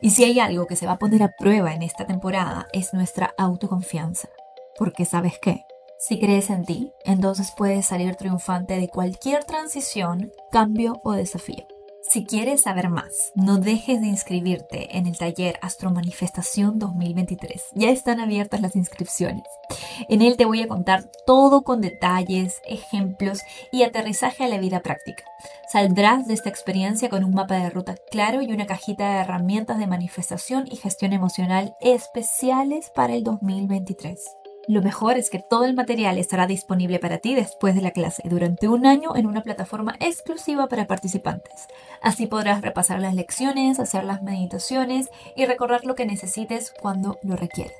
Y 0.00 0.10
si 0.10 0.24
hay 0.24 0.40
algo 0.40 0.66
que 0.66 0.76
se 0.76 0.86
va 0.86 0.92
a 0.92 0.98
poner 0.98 1.22
a 1.22 1.32
prueba 1.38 1.74
en 1.74 1.82
esta 1.82 2.06
temporada 2.06 2.66
es 2.72 2.94
nuestra 2.94 3.34
autoconfianza. 3.38 4.28
Porque 4.76 5.04
sabes 5.04 5.38
qué, 5.38 5.64
si 5.98 6.18
crees 6.18 6.50
en 6.50 6.64
ti, 6.64 6.92
entonces 7.04 7.52
puedes 7.56 7.86
salir 7.86 8.16
triunfante 8.16 8.76
de 8.78 8.88
cualquier 8.88 9.44
transición, 9.44 10.32
cambio 10.50 11.00
o 11.04 11.12
desafío. 11.12 11.64
Si 12.06 12.24
quieres 12.24 12.62
saber 12.62 12.90
más, 12.90 13.32
no 13.34 13.58
dejes 13.58 14.00
de 14.00 14.06
inscribirte 14.06 14.96
en 14.96 15.06
el 15.06 15.16
taller 15.16 15.58
Astromanifestación 15.62 16.78
2023. 16.78 17.70
Ya 17.74 17.90
están 17.90 18.20
abiertas 18.20 18.60
las 18.60 18.76
inscripciones. 18.76 19.44
En 20.08 20.20
él 20.20 20.36
te 20.36 20.44
voy 20.44 20.60
a 20.60 20.68
contar 20.68 21.10
todo 21.26 21.62
con 21.62 21.80
detalles, 21.80 22.60
ejemplos 22.66 23.40
y 23.72 23.82
aterrizaje 23.82 24.44
a 24.44 24.48
la 24.48 24.58
vida 24.58 24.80
práctica. 24.80 25.24
Saldrás 25.72 26.26
de 26.26 26.34
esta 26.34 26.50
experiencia 26.50 27.08
con 27.08 27.24
un 27.24 27.34
mapa 27.34 27.56
de 27.56 27.70
ruta 27.70 27.96
claro 28.10 28.42
y 28.42 28.52
una 28.52 28.66
cajita 28.66 29.14
de 29.14 29.20
herramientas 29.20 29.78
de 29.78 29.86
manifestación 29.86 30.66
y 30.70 30.76
gestión 30.76 31.14
emocional 31.14 31.74
especiales 31.80 32.90
para 32.94 33.14
el 33.14 33.24
2023. 33.24 34.43
Lo 34.66 34.80
mejor 34.82 35.18
es 35.18 35.28
que 35.28 35.38
todo 35.38 35.64
el 35.64 35.74
material 35.74 36.16
estará 36.16 36.46
disponible 36.46 36.98
para 36.98 37.18
ti 37.18 37.34
después 37.34 37.74
de 37.74 37.82
la 37.82 37.90
clase 37.90 38.22
durante 38.24 38.68
un 38.68 38.86
año 38.86 39.14
en 39.14 39.26
una 39.26 39.42
plataforma 39.42 39.96
exclusiva 40.00 40.68
para 40.68 40.86
participantes. 40.86 41.68
Así 42.00 42.26
podrás 42.26 42.62
repasar 42.62 43.00
las 43.00 43.14
lecciones, 43.14 43.78
hacer 43.78 44.04
las 44.04 44.22
meditaciones 44.22 45.10
y 45.36 45.44
recordar 45.44 45.84
lo 45.84 45.94
que 45.94 46.06
necesites 46.06 46.72
cuando 46.80 47.18
lo 47.22 47.36
requieras. 47.36 47.74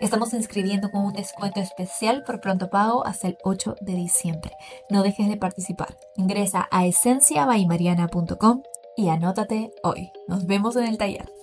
Estamos 0.00 0.32
inscribiendo 0.32 0.90
con 0.90 1.04
un 1.04 1.12
descuento 1.12 1.60
especial 1.60 2.22
por 2.24 2.40
pronto 2.40 2.70
pago 2.70 3.04
hasta 3.06 3.28
el 3.28 3.38
8 3.42 3.76
de 3.80 3.94
diciembre. 3.94 4.52
No 4.90 5.02
dejes 5.02 5.28
de 5.28 5.36
participar. 5.36 5.96
Ingresa 6.16 6.68
a 6.70 6.86
esenciabaymariana.com 6.86 8.62
y 8.96 9.08
anótate 9.08 9.72
hoy. 9.82 10.12
Nos 10.28 10.46
vemos 10.46 10.76
en 10.76 10.84
el 10.84 10.98
taller 10.98 11.41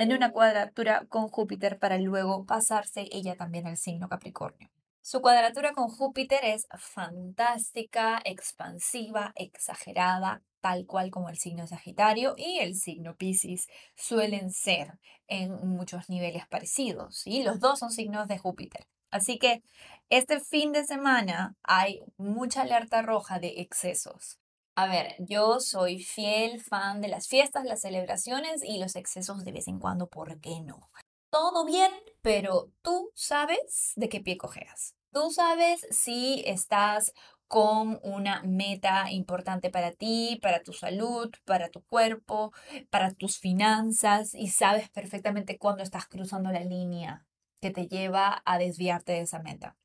en 0.00 0.14
una 0.14 0.32
cuadratura 0.32 1.04
con 1.10 1.28
Júpiter 1.28 1.78
para 1.78 1.98
luego 1.98 2.46
pasarse 2.46 3.06
ella 3.12 3.36
también 3.36 3.66
al 3.66 3.76
signo 3.76 4.08
Capricornio. 4.08 4.70
Su 5.02 5.20
cuadratura 5.20 5.72
con 5.72 5.88
Júpiter 5.88 6.40
es 6.42 6.66
fantástica, 6.78 8.18
expansiva, 8.24 9.32
exagerada, 9.34 10.42
tal 10.62 10.86
cual 10.86 11.10
como 11.10 11.28
el 11.28 11.36
signo 11.36 11.66
Sagitario 11.66 12.34
y 12.38 12.60
el 12.60 12.76
signo 12.76 13.14
Pisces 13.16 13.66
suelen 13.94 14.52
ser 14.52 14.98
en 15.26 15.52
muchos 15.68 16.08
niveles 16.08 16.46
parecidos. 16.48 17.26
y 17.26 17.42
Los 17.42 17.60
dos 17.60 17.78
son 17.78 17.90
signos 17.90 18.26
de 18.26 18.38
Júpiter. 18.38 18.86
Así 19.10 19.38
que 19.38 19.62
este 20.08 20.40
fin 20.40 20.72
de 20.72 20.86
semana 20.86 21.56
hay 21.62 22.00
mucha 22.16 22.62
alerta 22.62 23.02
roja 23.02 23.38
de 23.38 23.60
excesos. 23.60 24.38
A 24.76 24.86
ver, 24.86 25.14
yo 25.18 25.60
soy 25.60 26.02
fiel 26.02 26.60
fan 26.60 27.00
de 27.00 27.08
las 27.08 27.28
fiestas, 27.28 27.64
las 27.64 27.80
celebraciones 27.80 28.62
y 28.64 28.78
los 28.78 28.96
excesos 28.96 29.44
de 29.44 29.52
vez 29.52 29.68
en 29.68 29.78
cuando, 29.78 30.08
¿por 30.08 30.40
qué 30.40 30.60
no? 30.60 30.90
Todo 31.30 31.64
bien, 31.64 31.92
pero 32.22 32.70
tú 32.82 33.10
sabes 33.14 33.92
de 33.96 34.08
qué 34.08 34.20
pie 34.20 34.36
cojeas. 34.36 34.94
Tú 35.12 35.30
sabes 35.30 35.86
si 35.90 36.42
estás 36.46 37.12
con 37.48 37.98
una 38.04 38.42
meta 38.44 39.10
importante 39.10 39.70
para 39.70 39.90
ti, 39.90 40.38
para 40.40 40.62
tu 40.62 40.72
salud, 40.72 41.30
para 41.44 41.68
tu 41.68 41.82
cuerpo, 41.82 42.52
para 42.90 43.10
tus 43.10 43.38
finanzas 43.38 44.34
y 44.34 44.48
sabes 44.48 44.88
perfectamente 44.88 45.58
cuándo 45.58 45.82
estás 45.82 46.06
cruzando 46.06 46.52
la 46.52 46.60
línea 46.64 47.26
que 47.60 47.70
te 47.70 47.88
lleva 47.88 48.40
a 48.44 48.58
desviarte 48.58 49.12
de 49.12 49.22
esa 49.22 49.40
meta. 49.40 49.76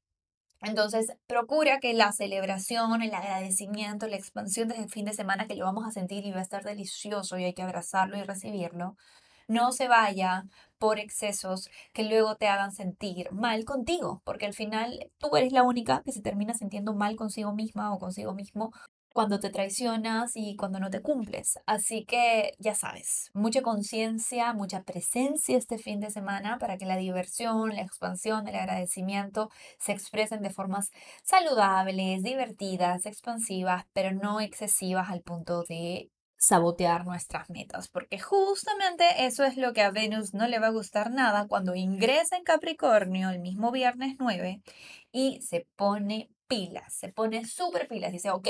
Entonces, 0.62 1.14
procura 1.28 1.80
que 1.80 1.94
la 1.94 2.12
celebración, 2.12 3.02
el 3.02 3.14
agradecimiento, 3.14 4.08
la 4.08 4.16
expansión 4.16 4.68
desde 4.68 4.84
el 4.84 4.90
fin 4.90 5.06
de 5.06 5.14
semana 5.14 5.48
que 5.48 5.56
lo 5.56 5.66
vamos 5.66 5.86
a 5.88 5.92
sentir 5.92 6.26
y 6.26 6.32
va 6.32 6.40
a 6.40 6.44
estar 6.44 6.64
delicioso 6.64 7.38
y 7.38 7.44
hay 7.44 7.54
que 7.54 7.62
abrazarlo 7.62 8.18
y 8.18 8.24
recibirlo, 8.24 8.96
no 9.48 9.72
se 9.72 9.88
vaya 9.88 10.46
por 10.80 11.00
excesos 11.00 11.70
que 11.94 12.04
luego 12.04 12.36
te 12.36 12.48
hagan 12.48 12.72
sentir 12.72 13.32
mal 13.32 13.64
contigo, 13.66 14.22
porque 14.26 14.46
al 14.46 14.54
final 14.54 15.12
tú 15.20 15.36
eres 15.38 15.52
la 15.52 15.64
única 15.64 16.02
que 16.04 16.12
se 16.12 16.22
termina 16.22 16.54
sintiendo 16.54 16.94
mal 16.94 17.16
consigo 17.16 17.54
misma 17.54 17.94
o 17.94 18.00
consigo 18.00 18.34
mismo 18.34 18.72
cuando 19.16 19.40
te 19.40 19.50
traicionas 19.50 20.34
y 20.36 20.58
cuando 20.58 20.78
no 20.78 20.90
te 20.90 21.02
cumples. 21.02 21.58
Así 21.66 22.04
que 22.04 22.54
ya 22.60 22.76
sabes, 22.76 23.32
mucha 23.34 23.62
conciencia, 23.62 24.52
mucha 24.52 24.84
presencia 24.84 25.58
este 25.58 25.78
fin 25.78 26.02
de 26.02 26.12
semana 26.12 26.58
para 26.60 26.78
que 26.78 26.86
la 26.86 26.98
diversión, 26.98 27.70
la 27.70 27.82
expansión, 27.82 28.46
el 28.46 28.56
agradecimiento 28.56 29.50
se 29.80 29.94
expresen 29.94 30.42
de 30.42 30.50
formas 30.50 30.92
saludables, 31.24 32.24
divertidas, 32.24 33.06
expansivas, 33.06 33.86
pero 33.94 34.12
no 34.12 34.42
excesivas 34.42 35.10
al 35.10 35.22
punto 35.22 35.64
de 35.64 36.12
sabotear 36.36 37.06
nuestras 37.06 37.50
metas, 37.50 37.88
porque 37.88 38.20
justamente 38.20 39.06
eso 39.26 39.46
es 39.46 39.56
lo 39.56 39.72
que 39.72 39.82
a 39.82 39.92
Venus 39.92 40.34
no 40.34 40.46
le 40.50 40.60
va 40.60 40.68
a 40.68 40.72
gustar 40.72 41.10
nada 41.10 41.48
cuando 41.48 41.74
ingresa 41.74 42.36
en 42.36 42.44
Capricornio 42.44 43.30
el 43.30 43.40
mismo 43.40 43.72
viernes 43.72 44.18
9 44.20 44.62
y 45.14 45.42
se 45.42 45.66
pone 45.78 46.35
pilas, 46.48 46.94
se 46.94 47.10
pone 47.10 47.46
súper 47.46 47.88
pilas 47.88 48.10
y 48.12 48.14
dice, 48.14 48.32
ok, 48.32 48.50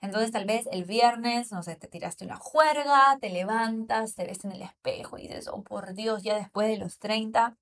entonces 0.00 0.30
tal 0.30 0.44
vez 0.46 0.68
el 0.72 0.84
viernes, 0.84 1.52
no 1.52 1.62
sé, 1.62 1.76
te 1.76 1.88
tiraste 1.88 2.24
una 2.24 2.36
juerga, 2.36 3.18
te 3.20 3.30
levantas, 3.30 4.14
te 4.14 4.24
ves 4.24 4.44
en 4.44 4.52
el 4.52 4.62
espejo 4.62 5.18
y 5.18 5.22
dices, 5.22 5.48
oh 5.48 5.62
por 5.62 5.94
Dios, 5.94 6.22
ya 6.22 6.36
después 6.36 6.68
de 6.68 6.78
los 6.78 6.98
30, 6.98 7.56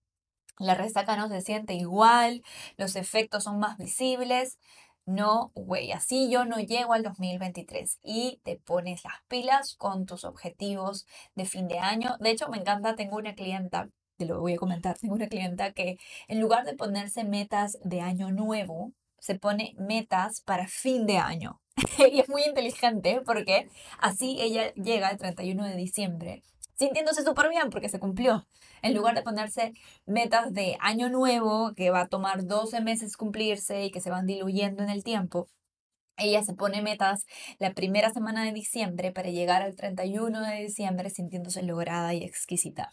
la 0.59 0.75
resaca 0.75 1.17
no 1.17 1.29
se 1.29 1.41
siente 1.41 1.75
igual, 1.75 2.43
los 2.77 2.97
efectos 2.97 3.45
son 3.45 3.59
más 3.59 3.77
visibles. 3.79 4.59
No, 5.05 5.51
güey, 5.55 5.91
así 5.93 6.31
yo 6.31 6.45
no 6.45 6.59
llego 6.59 6.93
al 6.93 7.03
2023 7.03 7.99
y 8.05 8.41
te 8.45 8.59
pones 8.59 9.03
las 9.05 9.15
pilas 9.27 9.75
con 9.75 10.07
tus 10.07 10.25
objetivos 10.25 11.07
de 11.35 11.45
fin 11.45 11.67
de 11.67 11.81
año. 11.81 12.17
De 12.21 12.31
hecho, 12.31 12.49
me 12.49 12.59
encanta, 12.59 12.95
tengo 12.95 13.17
una 13.17 13.35
clienta, 13.35 13.89
te 14.17 14.27
lo 14.27 14.41
voy 14.41 14.55
a 14.55 14.59
comentar, 14.59 14.97
tengo 14.99 15.15
una 15.15 15.29
clienta 15.29 15.73
que 15.73 15.99
en 16.29 16.41
lugar 16.41 16.65
de 16.65 16.75
ponerse 16.77 17.25
metas 17.25 17.79
de 17.83 18.01
año 18.01 18.31
nuevo, 18.31 18.93
se 19.23 19.37
pone 19.37 19.77
metas 19.79 20.41
para 20.41 20.67
fin 20.67 21.07
de 21.07 21.19
año. 21.19 21.61
y 22.13 22.19
es 22.19 22.29
muy 22.29 22.43
inteligente 22.43 23.23
porque 23.25 23.69
así 23.99 24.37
ella 24.41 24.75
llega 24.75 25.11
el 25.11 25.17
31 25.17 25.65
de 25.65 25.77
diciembre 25.77 26.43
sintiéndose 26.75 27.23
súper 27.23 27.49
bien 27.49 27.71
porque 27.71 27.89
se 27.89 28.01
cumplió. 28.01 28.45
En 28.83 28.95
lugar 28.95 29.15
de 29.15 29.23
ponerse 29.23 29.73
metas 30.05 30.53
de 30.53 30.77
año 30.81 31.09
nuevo 31.09 31.73
que 31.77 31.91
va 31.91 32.01
a 32.01 32.09
tomar 32.09 32.45
12 32.45 32.81
meses 32.81 33.17
cumplirse 33.17 33.85
y 33.85 33.93
que 33.93 34.01
se 34.01 34.11
van 34.11 34.27
diluyendo 34.27 34.83
en 34.83 34.91
el 34.91 35.05
tiempo, 35.05 35.47
ella 36.17 36.43
se 36.43 36.55
pone 36.55 36.83
metas 36.83 37.27
la 37.59 37.73
primera 37.73 38.13
semana 38.13 38.45
de 38.45 38.53
diciembre 38.53 39.13
para 39.13 39.31
llegar 39.31 39.63
al 39.63 39.75
31 39.77 40.41
de 40.41 40.63
diciembre 40.63 41.11
sintiéndose 41.11 41.63
lograda 41.63 42.15
y 42.15 42.25
exquisita. 42.25 42.91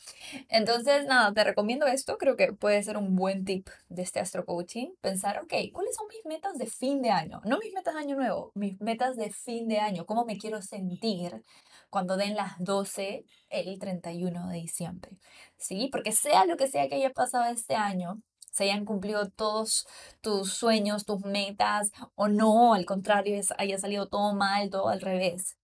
Entonces, 0.49 1.05
nada, 1.05 1.33
te 1.33 1.43
recomiendo 1.43 1.85
esto. 1.87 2.17
Creo 2.17 2.35
que 2.35 2.53
puede 2.53 2.81
ser 2.83 2.97
un 2.97 3.15
buen 3.15 3.45
tip 3.45 3.67
de 3.89 4.03
este 4.03 4.19
astro 4.19 4.45
coaching. 4.45 4.89
Pensar, 5.01 5.39
ok, 5.39 5.53
¿cuáles 5.73 5.95
son 5.95 6.07
mis 6.07 6.25
metas 6.25 6.57
de 6.57 6.65
fin 6.65 7.01
de 7.01 7.09
año? 7.09 7.41
No 7.45 7.57
mis 7.59 7.73
metas 7.73 7.93
de 7.93 7.99
año 8.01 8.15
nuevo, 8.15 8.51
mis 8.55 8.79
metas 8.81 9.15
de 9.15 9.31
fin 9.31 9.67
de 9.67 9.79
año. 9.79 10.05
¿Cómo 10.05 10.25
me 10.25 10.37
quiero 10.37 10.61
sentir 10.61 11.43
cuando 11.89 12.17
den 12.17 12.35
las 12.35 12.53
12 12.59 13.25
el 13.49 13.79
31 13.79 14.49
de 14.49 14.57
diciembre. 14.57 15.11
¿Sí? 15.57 15.89
Porque 15.91 16.11
sea 16.11 16.45
lo 16.45 16.57
que 16.57 16.67
sea 16.67 16.87
que 16.87 16.95
haya 16.95 17.11
pasado 17.11 17.45
este 17.51 17.75
año, 17.75 18.21
se 18.51 18.65
hayan 18.65 18.85
cumplido 18.85 19.29
todos 19.29 19.87
tus 20.21 20.53
sueños, 20.53 21.05
tus 21.05 21.21
metas, 21.25 21.91
o 22.15 22.27
no, 22.27 22.73
al 22.73 22.85
contrario, 22.85 23.39
haya 23.57 23.77
salido 23.77 24.07
todo 24.07 24.33
mal, 24.33 24.69
todo 24.69 24.89
al 24.89 25.01
revés. 25.01 25.58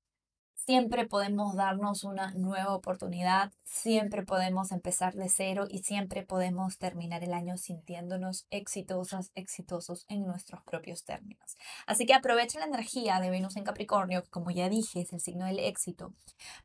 Siempre 0.66 1.06
podemos 1.06 1.56
darnos 1.56 2.04
una 2.04 2.32
nueva 2.32 2.74
oportunidad, 2.74 3.52
siempre 3.64 4.24
podemos 4.24 4.72
empezar 4.72 5.14
de 5.14 5.30
cero 5.30 5.66
y 5.70 5.84
siempre 5.84 6.24
podemos 6.24 6.80
terminar 6.80 7.24
el 7.24 7.34
año 7.34 7.56
sintiéndonos 7.56 8.48
exitosas, 8.50 9.32
exitosos 9.36 10.06
en 10.10 10.26
nuestros 10.26 10.64
propios 10.64 11.04
términos. 11.04 11.56
Así 11.86 12.08
que 12.08 12.16
aprovecha 12.16 12.58
la 12.58 12.66
energía 12.66 13.20
de 13.20 13.30
Venus 13.30 13.58
en 13.58 13.64
Capricornio, 13.64 14.24
que 14.24 14.32
como 14.32 14.50
ya 14.50 14.68
dije 14.68 15.02
es 15.02 15.14
el 15.14 15.20
signo 15.20 15.46
del 15.46 15.60
éxito, 15.60 16.16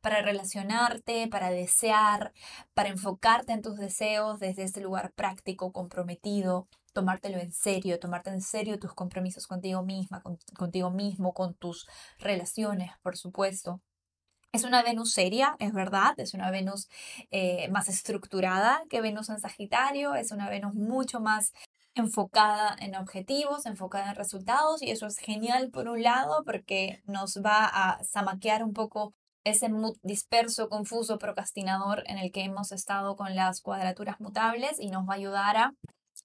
para 0.00 0.22
relacionarte, 0.22 1.28
para 1.28 1.50
desear, 1.50 2.32
para 2.72 2.88
enfocarte 2.88 3.52
en 3.52 3.60
tus 3.60 3.76
deseos 3.76 4.40
desde 4.40 4.62
este 4.62 4.80
lugar 4.80 5.12
práctico, 5.12 5.72
comprometido, 5.72 6.68
tomártelo 6.94 7.38
en 7.38 7.52
serio, 7.52 8.00
tomarte 8.00 8.30
en 8.30 8.40
serio 8.40 8.78
tus 8.78 8.94
compromisos 8.94 9.46
contigo 9.46 9.82
misma, 9.82 10.22
contigo 10.56 10.90
mismo, 10.90 11.34
con 11.34 11.52
tus 11.52 11.86
relaciones, 12.18 12.92
por 13.02 13.18
supuesto. 13.18 13.82
Es 14.52 14.64
una 14.64 14.82
Venus 14.82 15.12
seria, 15.12 15.54
es 15.60 15.72
verdad, 15.72 16.18
es 16.18 16.34
una 16.34 16.50
Venus 16.50 16.88
eh, 17.30 17.68
más 17.70 17.88
estructurada 17.88 18.82
que 18.90 19.00
Venus 19.00 19.28
en 19.28 19.40
Sagitario, 19.40 20.16
es 20.16 20.32
una 20.32 20.50
Venus 20.50 20.74
mucho 20.74 21.20
más 21.20 21.52
enfocada 21.94 22.76
en 22.80 22.96
objetivos, 22.96 23.66
enfocada 23.66 24.10
en 24.10 24.16
resultados 24.16 24.82
y 24.82 24.90
eso 24.90 25.06
es 25.06 25.18
genial 25.18 25.70
por 25.70 25.88
un 25.88 26.02
lado 26.02 26.42
porque 26.44 27.02
nos 27.06 27.42
va 27.44 27.64
a 27.66 28.02
zamaquear 28.02 28.64
un 28.64 28.72
poco 28.72 29.14
ese 29.44 29.70
disperso, 30.02 30.68
confuso, 30.68 31.18
procrastinador 31.18 32.02
en 32.06 32.18
el 32.18 32.32
que 32.32 32.42
hemos 32.42 32.72
estado 32.72 33.16
con 33.16 33.36
las 33.36 33.60
cuadraturas 33.60 34.20
mutables 34.20 34.80
y 34.80 34.90
nos 34.90 35.08
va 35.08 35.14
a 35.14 35.16
ayudar 35.16 35.56
a 35.56 35.74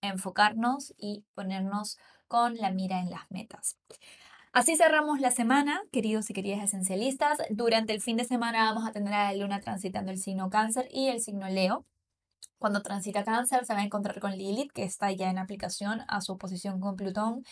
enfocarnos 0.01 0.93
y 0.97 1.23
ponernos 1.35 1.97
con 2.27 2.55
la 2.57 2.71
mira 2.71 2.99
en 2.99 3.11
las 3.11 3.29
metas. 3.29 3.77
Así 4.55 4.77
cerramos 4.77 5.19
la 5.19 5.31
semana, 5.31 5.83
queridos 5.91 6.29
y 6.29 6.33
queridas 6.33 6.63
esencialistas. 6.63 7.39
Durante 7.49 7.91
el 7.91 7.99
fin 7.99 8.15
de 8.15 8.23
semana 8.23 8.71
vamos 8.71 8.87
a 8.87 8.93
tener 8.93 9.13
a 9.13 9.29
la 9.33 9.37
luna 9.37 9.59
transitando 9.59 10.13
el 10.13 10.17
signo 10.17 10.49
cáncer 10.49 10.87
y 10.91 11.09
el 11.09 11.19
signo 11.19 11.49
Leo. 11.49 11.85
Cuando 12.57 12.81
transita 12.81 13.25
cáncer 13.25 13.65
se 13.65 13.73
va 13.73 13.81
a 13.81 13.83
encontrar 13.83 14.21
con 14.21 14.31
Lilith, 14.31 14.71
que 14.71 14.83
está 14.83 15.11
ya 15.11 15.29
en 15.29 15.39
aplicación 15.39 16.03
a 16.07 16.21
su 16.21 16.31
oposición 16.31 16.79
con 16.79 16.95
Plutón. 16.95 17.43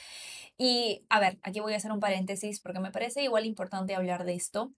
Y 0.58 1.04
a 1.10 1.20
ver, 1.20 1.40
aquí 1.44 1.60
voy 1.60 1.74
a 1.74 1.76
hacer 1.76 1.92
un 1.92 2.00
paréntesis 2.00 2.62
porque 2.62 2.80
me 2.80 2.92
parece 2.92 3.22
igual 3.22 3.46
importante 3.46 3.96
hablar 3.96 4.24
de 4.24 4.36
esto. 4.36 4.72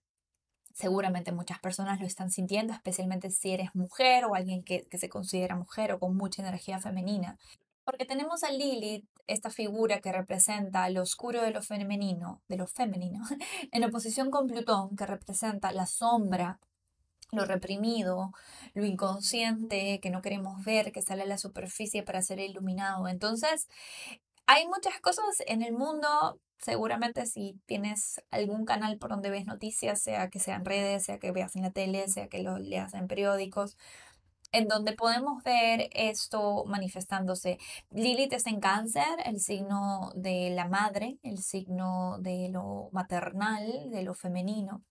Seguramente 0.74 1.32
muchas 1.32 1.60
personas 1.60 2.00
lo 2.00 2.08
están 2.08 2.32
sintiendo, 2.32 2.74
especialmente 2.74 3.30
si 3.30 3.52
eres 3.52 3.76
mujer 3.76 4.26
o 4.26 4.34
alguien 4.34 4.64
que, 4.64 4.88
que 4.88 4.98
se 4.98 5.10
considera 5.10 5.56
mujer 5.56 5.92
o 5.92 6.00
con 6.00 6.18
mucha 6.18 6.42
energía 6.42 6.80
femenina. 6.80 7.38
Porque 7.86 8.06
tenemos 8.06 8.44
a 8.44 8.52
Lilith, 8.52 9.06
esta 9.28 9.50
figura 9.50 10.02
que 10.02 10.12
representa 10.12 10.90
lo 10.90 11.02
oscuro 11.02 11.42
de 11.42 11.52
lo 11.52 11.62
femenino, 11.62 12.42
de 12.48 12.58
lo 12.58 12.68
femenino, 12.68 13.24
en 13.72 13.84
oposición 13.84 14.32
con 14.32 14.48
Plutón, 14.48 14.96
que 14.96 15.06
representa 15.06 15.72
la 15.72 15.86
sombra, 15.86 16.60
lo 17.32 17.46
reprimido, 17.46 18.32
lo 18.74 18.86
inconsciente, 18.86 20.00
que 20.02 20.10
no 20.10 20.22
queremos 20.22 20.64
ver, 20.64 20.92
que 20.92 21.02
sale 21.02 21.24
a 21.24 21.28
la 21.28 21.38
superficie 21.38 22.04
para 22.04 22.22
ser 22.22 22.40
iluminado. 22.40 23.08
Entonces, 23.08 23.68
hay 24.48 24.68
muchas 24.68 25.00
cosas 25.02 25.26
en 25.48 25.62
el 25.62 25.74
mundo. 25.74 26.40
Seguramente 26.58 27.26
si 27.26 27.60
tienes 27.66 28.22
algún 28.32 28.66
canal 28.66 28.98
por 28.98 29.10
donde 29.10 29.30
ves 29.30 29.46
noticias, 29.46 30.02
sea 30.02 30.30
que 30.30 30.40
sean 30.40 30.66
redes, 30.66 31.04
sea 31.04 31.20
que 31.20 31.32
veas 31.32 31.56
en 31.56 31.64
la 31.64 31.72
tele, 31.72 32.08
sea 32.08 32.28
que 32.30 32.42
lo 32.42 32.58
leas 32.58 32.94
en 32.94 33.08
periódicos, 33.08 33.78
en 34.56 34.70
donde 34.70 34.94
podemos 34.94 35.44
ver 35.44 35.90
esto 35.92 36.64
manifestándose. 36.66 37.58
Lilith 37.92 38.34
está 38.34 38.50
en 38.50 38.62
cáncer, 38.62 39.04
el 39.26 39.42
signo 39.42 40.12
de 40.16 40.50
la 40.52 40.68
madre, 40.70 41.18
el 41.24 41.40
signo 41.40 42.18
de 42.20 42.48
lo 42.50 42.90
maternal, 42.94 43.90
de 43.92 44.04
lo 44.04 44.14
femenino. 44.14 44.82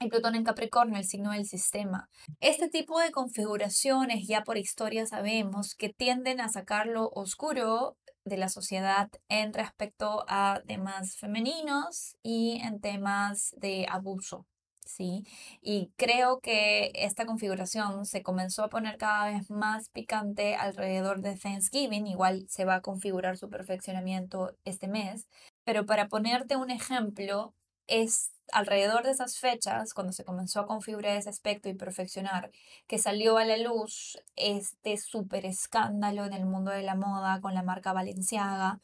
Y 0.00 0.08
Plutón 0.08 0.34
en 0.34 0.44
Capricornio, 0.44 0.96
el 0.96 1.04
signo 1.04 1.32
del 1.32 1.44
sistema. 1.44 2.08
Este 2.40 2.68
tipo 2.68 2.98
de 2.98 3.10
configuraciones 3.10 4.26
ya 4.26 4.44
por 4.44 4.56
historia 4.56 5.06
sabemos 5.06 5.74
que 5.74 5.90
tienden 5.90 6.40
a 6.40 6.48
sacar 6.48 6.86
lo 6.86 7.08
oscuro 7.10 7.98
de 8.24 8.38
la 8.38 8.48
sociedad 8.48 9.10
en 9.28 9.52
respecto 9.52 10.24
a 10.26 10.62
temas 10.66 11.16
femeninos 11.16 12.16
y 12.22 12.60
en 12.62 12.80
temas 12.80 13.54
de 13.58 13.86
abuso. 13.90 14.46
¿Sí? 14.86 15.24
Y 15.60 15.90
creo 15.96 16.40
que 16.40 16.92
esta 16.94 17.26
configuración 17.26 18.06
se 18.06 18.22
comenzó 18.22 18.64
a 18.64 18.68
poner 18.70 18.96
cada 18.96 19.26
vez 19.26 19.50
más 19.50 19.90
picante 19.90 20.54
alrededor 20.56 21.20
de 21.20 21.36
Thanksgiving, 21.36 22.06
igual 22.06 22.46
se 22.48 22.64
va 22.64 22.76
a 22.76 22.82
configurar 22.82 23.36
su 23.36 23.50
perfeccionamiento 23.50 24.56
este 24.64 24.88
mes, 24.88 25.28
pero 25.64 25.86
para 25.86 26.08
ponerte 26.08 26.56
un 26.56 26.70
ejemplo, 26.70 27.54
es 27.86 28.32
alrededor 28.52 29.04
de 29.04 29.10
esas 29.10 29.38
fechas, 29.38 29.92
cuando 29.94 30.12
se 30.12 30.24
comenzó 30.24 30.60
a 30.60 30.66
configurar 30.66 31.16
ese 31.16 31.28
aspecto 31.28 31.68
y 31.68 31.74
perfeccionar, 31.74 32.50
que 32.86 32.98
salió 32.98 33.38
a 33.38 33.44
la 33.44 33.56
luz 33.56 34.18
este 34.36 34.96
súper 34.96 35.46
escándalo 35.46 36.24
en 36.24 36.32
el 36.32 36.46
mundo 36.46 36.70
de 36.70 36.82
la 36.82 36.94
moda 36.94 37.40
con 37.40 37.54
la 37.54 37.62
marca 37.62 37.92
Balenciaga, 37.92 38.80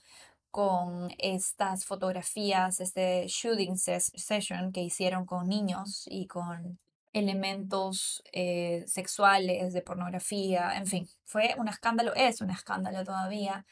con 0.53 1.11
estas 1.19 1.87
fotografías, 1.87 2.79
este 2.79 3.27
shooting 3.27 3.77
session 3.79 4.71
que 4.71 4.83
hicieron 4.83 5.25
con 5.25 5.49
niños 5.49 6.05
y 6.09 6.27
con 6.27 6.79
elementos 7.15 8.23
eh, 8.33 8.85
sexuales, 8.87 9.73
de 9.73 9.81
pornografía, 9.81 10.77
en 10.77 10.87
fin, 10.87 11.09
fue 11.25 11.55
un 11.59 11.69
escándalo, 11.69 12.15
es 12.15 12.43
un 12.43 12.51
escándalo 12.51 13.03
todavía, 13.03 13.65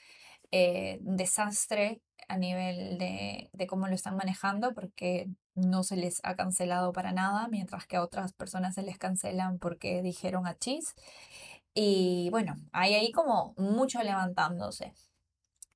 eh, 0.52 1.00
un 1.04 1.16
desastre 1.16 2.00
a 2.28 2.38
nivel 2.38 2.96
de, 2.96 3.50
de 3.52 3.66
cómo 3.66 3.86
lo 3.86 3.94
están 3.94 4.16
manejando 4.16 4.72
porque 4.72 5.28
no 5.54 5.82
se 5.82 5.96
les 5.96 6.20
ha 6.22 6.34
cancelado 6.34 6.92
para 6.92 7.12
nada, 7.12 7.48
mientras 7.48 7.86
que 7.86 7.96
a 7.96 8.02
otras 8.02 8.32
personas 8.32 8.74
se 8.74 8.82
les 8.82 8.96
cancelan 8.96 9.58
porque 9.58 10.00
dijeron 10.00 10.46
a 10.46 10.56
chis. 10.56 10.94
Y 11.74 12.28
bueno, 12.30 12.56
hay 12.72 12.94
ahí 12.94 13.12
como 13.12 13.54
mucho 13.58 14.02
levantándose. 14.02 14.94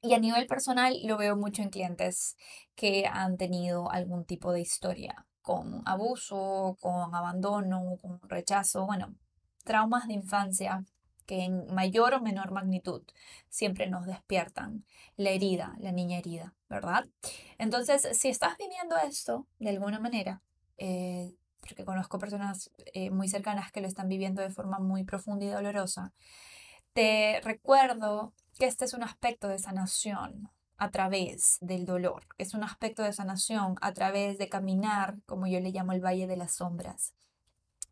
Y 0.05 0.13
a 0.13 0.19
nivel 0.19 0.47
personal 0.47 1.01
lo 1.05 1.17
veo 1.17 1.35
mucho 1.35 1.63
en 1.63 1.71
clientes 1.71 2.37
que 2.75 3.07
han 3.11 3.39
tenido 3.39 3.91
algún 3.91 4.27
tipo 4.27 4.53
de 4.53 4.61
historia 4.61 5.25
con 5.41 5.81
abuso, 5.87 6.77
con 6.79 7.15
abandono, 7.15 7.97
con 8.03 8.21
rechazo, 8.29 8.85
bueno, 8.85 9.15
traumas 9.65 10.07
de 10.07 10.13
infancia 10.13 10.85
que 11.25 11.45
en 11.45 11.73
mayor 11.75 12.13
o 12.13 12.21
menor 12.21 12.51
magnitud 12.53 13.03
siempre 13.49 13.87
nos 13.87 14.05
despiertan 14.05 14.85
la 15.17 15.31
herida, 15.31 15.75
la 15.79 15.91
niña 15.91 16.19
herida, 16.19 16.55
¿verdad? 16.69 17.07
Entonces, 17.57 18.07
si 18.13 18.29
estás 18.29 18.59
viviendo 18.59 18.99
esto 18.99 19.47
de 19.59 19.71
alguna 19.71 20.01
manera, 20.01 20.43
eh, 20.77 21.35
porque 21.61 21.87
conozco 21.87 22.19
personas 22.19 22.71
eh, 22.93 23.09
muy 23.09 23.29
cercanas 23.29 23.73
que 23.73 23.81
lo 23.81 23.89
están 23.89 24.11
viviendo 24.11 24.43
de 24.43 24.51
forma 24.51 24.81
muy 24.81 25.03
profunda 25.05 25.47
y 25.47 25.49
dolorosa, 25.49 26.13
te 26.93 27.41
recuerdo 27.43 28.35
que 28.59 28.67
este 28.67 28.85
es 28.85 28.95
un 28.95 29.03
aspecto 29.03 29.49
de 29.49 29.59
sanación 29.59 30.51
a 30.77 30.91
través 30.91 31.59
del 31.61 31.85
dolor, 31.85 32.27
es 32.39 32.55
un 32.55 32.65
aspecto 32.65 33.03
de 33.03 33.13
sanación 33.13 33.77
a 33.81 33.93
través 33.93 34.39
de 34.39 34.49
caminar, 34.49 35.17
como 35.27 35.47
yo 35.47 35.61
le 35.61 35.71
llamo 35.71 35.93
el 35.93 36.05
Valle 36.05 36.27
de 36.27 36.37
las 36.37 36.55
Sombras. 36.57 37.15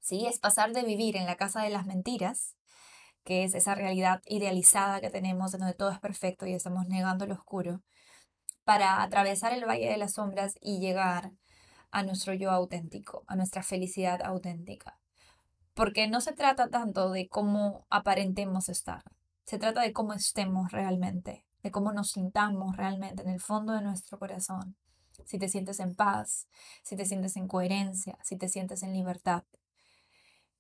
¿Sí? 0.00 0.26
Es 0.26 0.40
pasar 0.40 0.72
de 0.72 0.82
vivir 0.82 1.16
en 1.16 1.26
la 1.26 1.36
casa 1.36 1.62
de 1.62 1.70
las 1.70 1.86
mentiras, 1.86 2.56
que 3.24 3.44
es 3.44 3.54
esa 3.54 3.76
realidad 3.76 4.20
idealizada 4.26 5.00
que 5.00 5.10
tenemos 5.10 5.54
en 5.54 5.60
donde 5.60 5.74
todo 5.74 5.90
es 5.90 6.00
perfecto 6.00 6.46
y 6.46 6.54
estamos 6.54 6.88
negando 6.88 7.26
lo 7.26 7.34
oscuro, 7.34 7.82
para 8.64 9.02
atravesar 9.02 9.52
el 9.52 9.64
Valle 9.64 9.88
de 9.88 9.96
las 9.96 10.14
Sombras 10.14 10.56
y 10.60 10.80
llegar 10.80 11.32
a 11.92 12.02
nuestro 12.02 12.34
yo 12.34 12.50
auténtico, 12.50 13.24
a 13.26 13.36
nuestra 13.36 13.62
felicidad 13.62 14.22
auténtica. 14.22 14.98
Porque 15.74 16.08
no 16.08 16.20
se 16.20 16.32
trata 16.32 16.68
tanto 16.68 17.10
de 17.10 17.28
cómo 17.28 17.86
aparentemos 17.90 18.68
estar, 18.68 19.04
se 19.44 19.58
trata 19.58 19.82
de 19.82 19.92
cómo 19.92 20.12
estemos 20.12 20.72
realmente, 20.72 21.44
de 21.62 21.70
cómo 21.70 21.92
nos 21.92 22.10
sintamos 22.12 22.76
realmente 22.76 23.22
en 23.22 23.28
el 23.28 23.40
fondo 23.40 23.72
de 23.72 23.82
nuestro 23.82 24.18
corazón. 24.18 24.76
Si 25.24 25.38
te 25.38 25.48
sientes 25.48 25.78
en 25.80 25.94
paz, 25.94 26.48
si 26.82 26.96
te 26.96 27.04
sientes 27.04 27.36
en 27.36 27.48
coherencia, 27.48 28.18
si 28.22 28.36
te 28.36 28.48
sientes 28.48 28.82
en 28.82 28.92
libertad. 28.92 29.44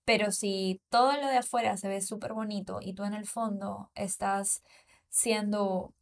Pero 0.04 0.32
si 0.32 0.80
todo 0.90 1.12
lo 1.12 1.26
de 1.28 1.38
afuera 1.38 1.76
se 1.76 1.88
ve 1.88 2.00
súper 2.00 2.32
bonito 2.32 2.80
y 2.80 2.92
tú 2.92 3.04
en 3.04 3.14
el 3.14 3.26
fondo 3.26 3.90
estás 3.94 4.62
siendo 5.08 5.94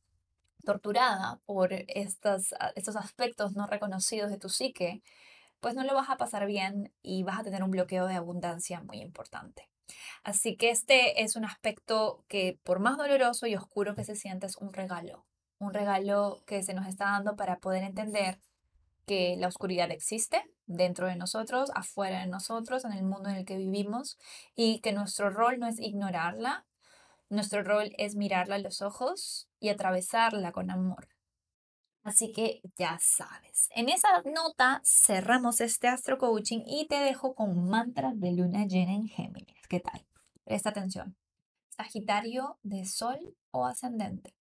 torturada 0.64 1.40
por 1.46 1.72
estos, 1.72 2.52
aspectos 2.96 3.54
no 3.54 3.66
reconocidos 3.66 4.30
de 4.30 4.38
tu 4.38 4.48
psique, 4.48 5.02
pues 5.60 5.74
no 5.74 5.84
lo 5.84 5.94
vas 5.94 6.08
a 6.08 6.16
pasar 6.16 6.46
bien 6.46 6.92
y 7.02 7.22
vas 7.22 7.38
a 7.38 7.44
tener 7.44 7.62
un 7.62 7.70
bloqueo 7.70 8.06
de 8.06 8.14
abundancia 8.14 8.80
muy 8.82 9.00
importante. 9.00 9.68
Así 10.22 10.56
que 10.56 10.70
este 10.70 11.22
es 11.22 11.36
un 11.36 11.44
aspecto 11.44 12.24
que 12.28 12.58
por 12.64 12.80
más 12.80 12.96
doloroso 12.96 13.46
y 13.46 13.56
oscuro 13.56 13.94
que 13.94 14.04
se 14.04 14.16
sienta 14.16 14.46
es 14.46 14.56
un 14.56 14.72
regalo, 14.72 15.26
un 15.58 15.74
regalo 15.74 16.42
que 16.46 16.62
se 16.62 16.74
nos 16.74 16.86
está 16.86 17.06
dando 17.06 17.36
para 17.36 17.58
poder 17.58 17.82
entender 17.82 18.38
que 19.06 19.36
la 19.38 19.48
oscuridad 19.48 19.90
existe 19.90 20.42
dentro 20.66 21.06
de 21.08 21.16
nosotros, 21.16 21.70
afuera 21.74 22.20
de 22.20 22.28
nosotros, 22.28 22.84
en 22.84 22.92
el 22.92 23.02
mundo 23.02 23.28
en 23.28 23.36
el 23.36 23.44
que 23.44 23.56
vivimos 23.56 24.18
y 24.54 24.80
que 24.80 24.92
nuestro 24.92 25.30
rol 25.30 25.58
no 25.58 25.66
es 25.66 25.80
ignorarla, 25.80 26.64
nuestro 27.28 27.62
rol 27.62 27.92
es 27.98 28.14
mirarla 28.14 28.56
a 28.56 28.60
los 28.60 28.82
ojos 28.82 29.48
y 29.58 29.68
atravesarla 29.68 30.52
con 30.52 30.70
amor. 30.70 31.08
Así 32.02 32.32
que 32.32 32.62
ya 32.76 32.98
sabes. 33.00 33.68
En 33.74 33.88
esa 33.88 34.08
nota 34.22 34.80
cerramos 34.84 35.60
este 35.60 35.88
astro 35.88 36.18
coaching 36.18 36.62
y 36.66 36.86
te 36.88 36.96
dejo 36.96 37.34
con 37.34 37.68
mantras 37.68 38.18
de 38.18 38.32
luna 38.32 38.66
llena 38.66 38.92
en 38.92 39.06
Géminis. 39.06 39.66
¿Qué 39.68 39.80
tal? 39.80 40.04
Presta 40.44 40.70
atención. 40.70 41.16
Sagitario 41.68 42.58
de 42.62 42.86
sol 42.86 43.36
o 43.50 43.66
ascendente. 43.66 44.34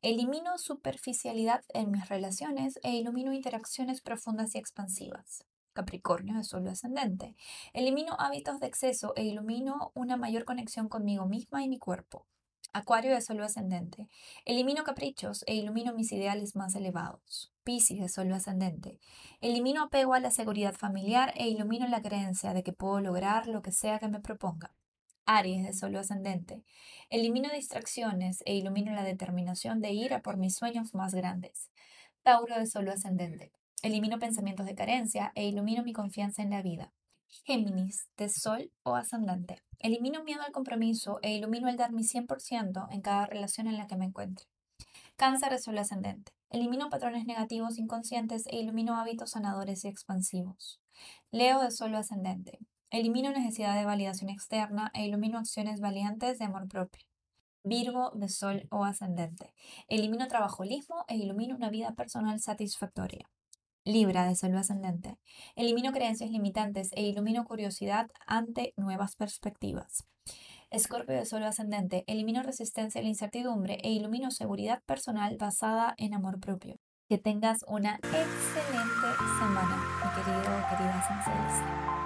Elimino 0.00 0.58
superficialidad 0.58 1.64
en 1.74 1.90
mis 1.90 2.08
relaciones 2.08 2.78
e 2.82 2.92
ilumino 2.92 3.32
interacciones 3.32 4.00
profundas 4.00 4.54
y 4.54 4.58
expansivas. 4.58 5.44
Capricornio 5.72 6.36
de 6.36 6.44
Sol 6.44 6.68
ascendente. 6.68 7.34
Elimino 7.72 8.14
hábitos 8.18 8.60
de 8.60 8.66
exceso 8.66 9.14
e 9.16 9.24
ilumino 9.24 9.90
una 9.94 10.16
mayor 10.16 10.44
conexión 10.44 10.88
conmigo 10.88 11.26
misma 11.26 11.64
y 11.64 11.68
mi 11.68 11.78
cuerpo. 11.78 12.26
Acuario 12.74 13.12
de 13.12 13.20
Sol 13.20 13.42
ascendente. 13.42 14.08
Elimino 14.46 14.82
caprichos 14.82 15.44
e 15.46 15.54
ilumino 15.54 15.92
mis 15.92 16.10
ideales 16.10 16.56
más 16.56 16.74
elevados. 16.74 17.52
Piscis 17.64 18.00
de 18.00 18.08
Sol 18.08 18.32
ascendente. 18.32 18.98
Elimino 19.42 19.82
apego 19.82 20.14
a 20.14 20.20
la 20.20 20.30
seguridad 20.30 20.74
familiar 20.74 21.34
e 21.36 21.48
ilumino 21.48 21.86
la 21.86 22.00
creencia 22.00 22.54
de 22.54 22.62
que 22.62 22.72
puedo 22.72 23.00
lograr 23.00 23.46
lo 23.46 23.60
que 23.60 23.72
sea 23.72 23.98
que 23.98 24.08
me 24.08 24.20
proponga. 24.20 24.74
Aries 25.26 25.66
de 25.66 25.74
Sol 25.74 25.94
ascendente. 25.96 26.64
Elimino 27.10 27.50
distracciones 27.50 28.42
e 28.46 28.54
ilumino 28.54 28.94
la 28.94 29.04
determinación 29.04 29.82
de 29.82 29.92
ir 29.92 30.14
a 30.14 30.22
por 30.22 30.38
mis 30.38 30.54
sueños 30.54 30.94
más 30.94 31.14
grandes. 31.14 31.70
Tauro 32.22 32.58
de 32.58 32.66
Sol 32.66 32.88
ascendente. 32.88 33.52
Elimino 33.82 34.18
pensamientos 34.18 34.64
de 34.64 34.74
carencia 34.74 35.30
e 35.34 35.44
ilumino 35.44 35.82
mi 35.82 35.92
confianza 35.92 36.40
en 36.40 36.48
la 36.48 36.62
vida. 36.62 36.90
Géminis, 37.44 38.06
de 38.16 38.28
Sol 38.28 38.70
o 38.84 38.94
ascendente. 38.94 39.62
Elimino 39.78 40.22
miedo 40.22 40.42
al 40.42 40.52
compromiso 40.52 41.18
e 41.22 41.34
ilumino 41.34 41.68
el 41.68 41.76
dar 41.76 41.90
mi 41.90 42.04
100% 42.04 42.88
en 42.90 43.00
cada 43.00 43.26
relación 43.26 43.66
en 43.66 43.78
la 43.78 43.86
que 43.86 43.96
me 43.96 44.04
encuentre. 44.04 44.46
Cáncer 45.16 45.50
de 45.50 45.58
Sol 45.58 45.78
ascendente. 45.78 46.32
Elimino 46.50 46.90
patrones 46.90 47.24
negativos 47.24 47.78
inconscientes 47.78 48.46
e 48.46 48.56
ilumino 48.56 48.96
hábitos 48.96 49.30
sanadores 49.30 49.84
y 49.84 49.88
expansivos. 49.88 50.80
Leo 51.30 51.60
de 51.62 51.70
Sol 51.70 51.94
ascendente. 51.94 52.58
Elimino 52.90 53.32
necesidad 53.32 53.76
de 53.76 53.86
validación 53.86 54.30
externa 54.30 54.90
e 54.94 55.06
ilumino 55.06 55.38
acciones 55.38 55.80
valientes 55.80 56.38
de 56.38 56.44
amor 56.44 56.68
propio. 56.68 57.06
Virgo 57.64 58.10
de 58.14 58.28
Sol 58.28 58.68
o 58.70 58.84
ascendente. 58.84 59.54
Elimino 59.88 60.28
trabajolismo 60.28 61.04
e 61.08 61.16
ilumino 61.16 61.56
una 61.56 61.70
vida 61.70 61.94
personal 61.94 62.38
satisfactoria. 62.40 63.28
Libra 63.84 64.26
de 64.26 64.36
Sol 64.36 64.56
ascendente. 64.56 65.18
Elimino 65.56 65.92
creencias 65.92 66.30
limitantes 66.30 66.90
e 66.92 67.02
ilumino 67.02 67.44
curiosidad 67.44 68.10
ante 68.26 68.74
nuevas 68.76 69.16
perspectivas. 69.16 70.04
Escorpio 70.70 71.16
de 71.16 71.26
Sol 71.26 71.42
ascendente. 71.44 72.04
Elimino 72.06 72.42
resistencia 72.42 73.00
a 73.00 73.02
la 73.02 73.10
incertidumbre 73.10 73.78
e 73.82 73.90
ilumino 73.90 74.30
seguridad 74.30 74.82
personal 74.86 75.36
basada 75.36 75.94
en 75.98 76.14
amor 76.14 76.38
propio. 76.38 76.76
Que 77.08 77.18
tengas 77.18 77.64
una 77.66 77.96
excelente 77.96 79.08
semana, 79.38 79.76
mi 80.02 80.22
querido 80.22 80.42
querida 80.70 82.01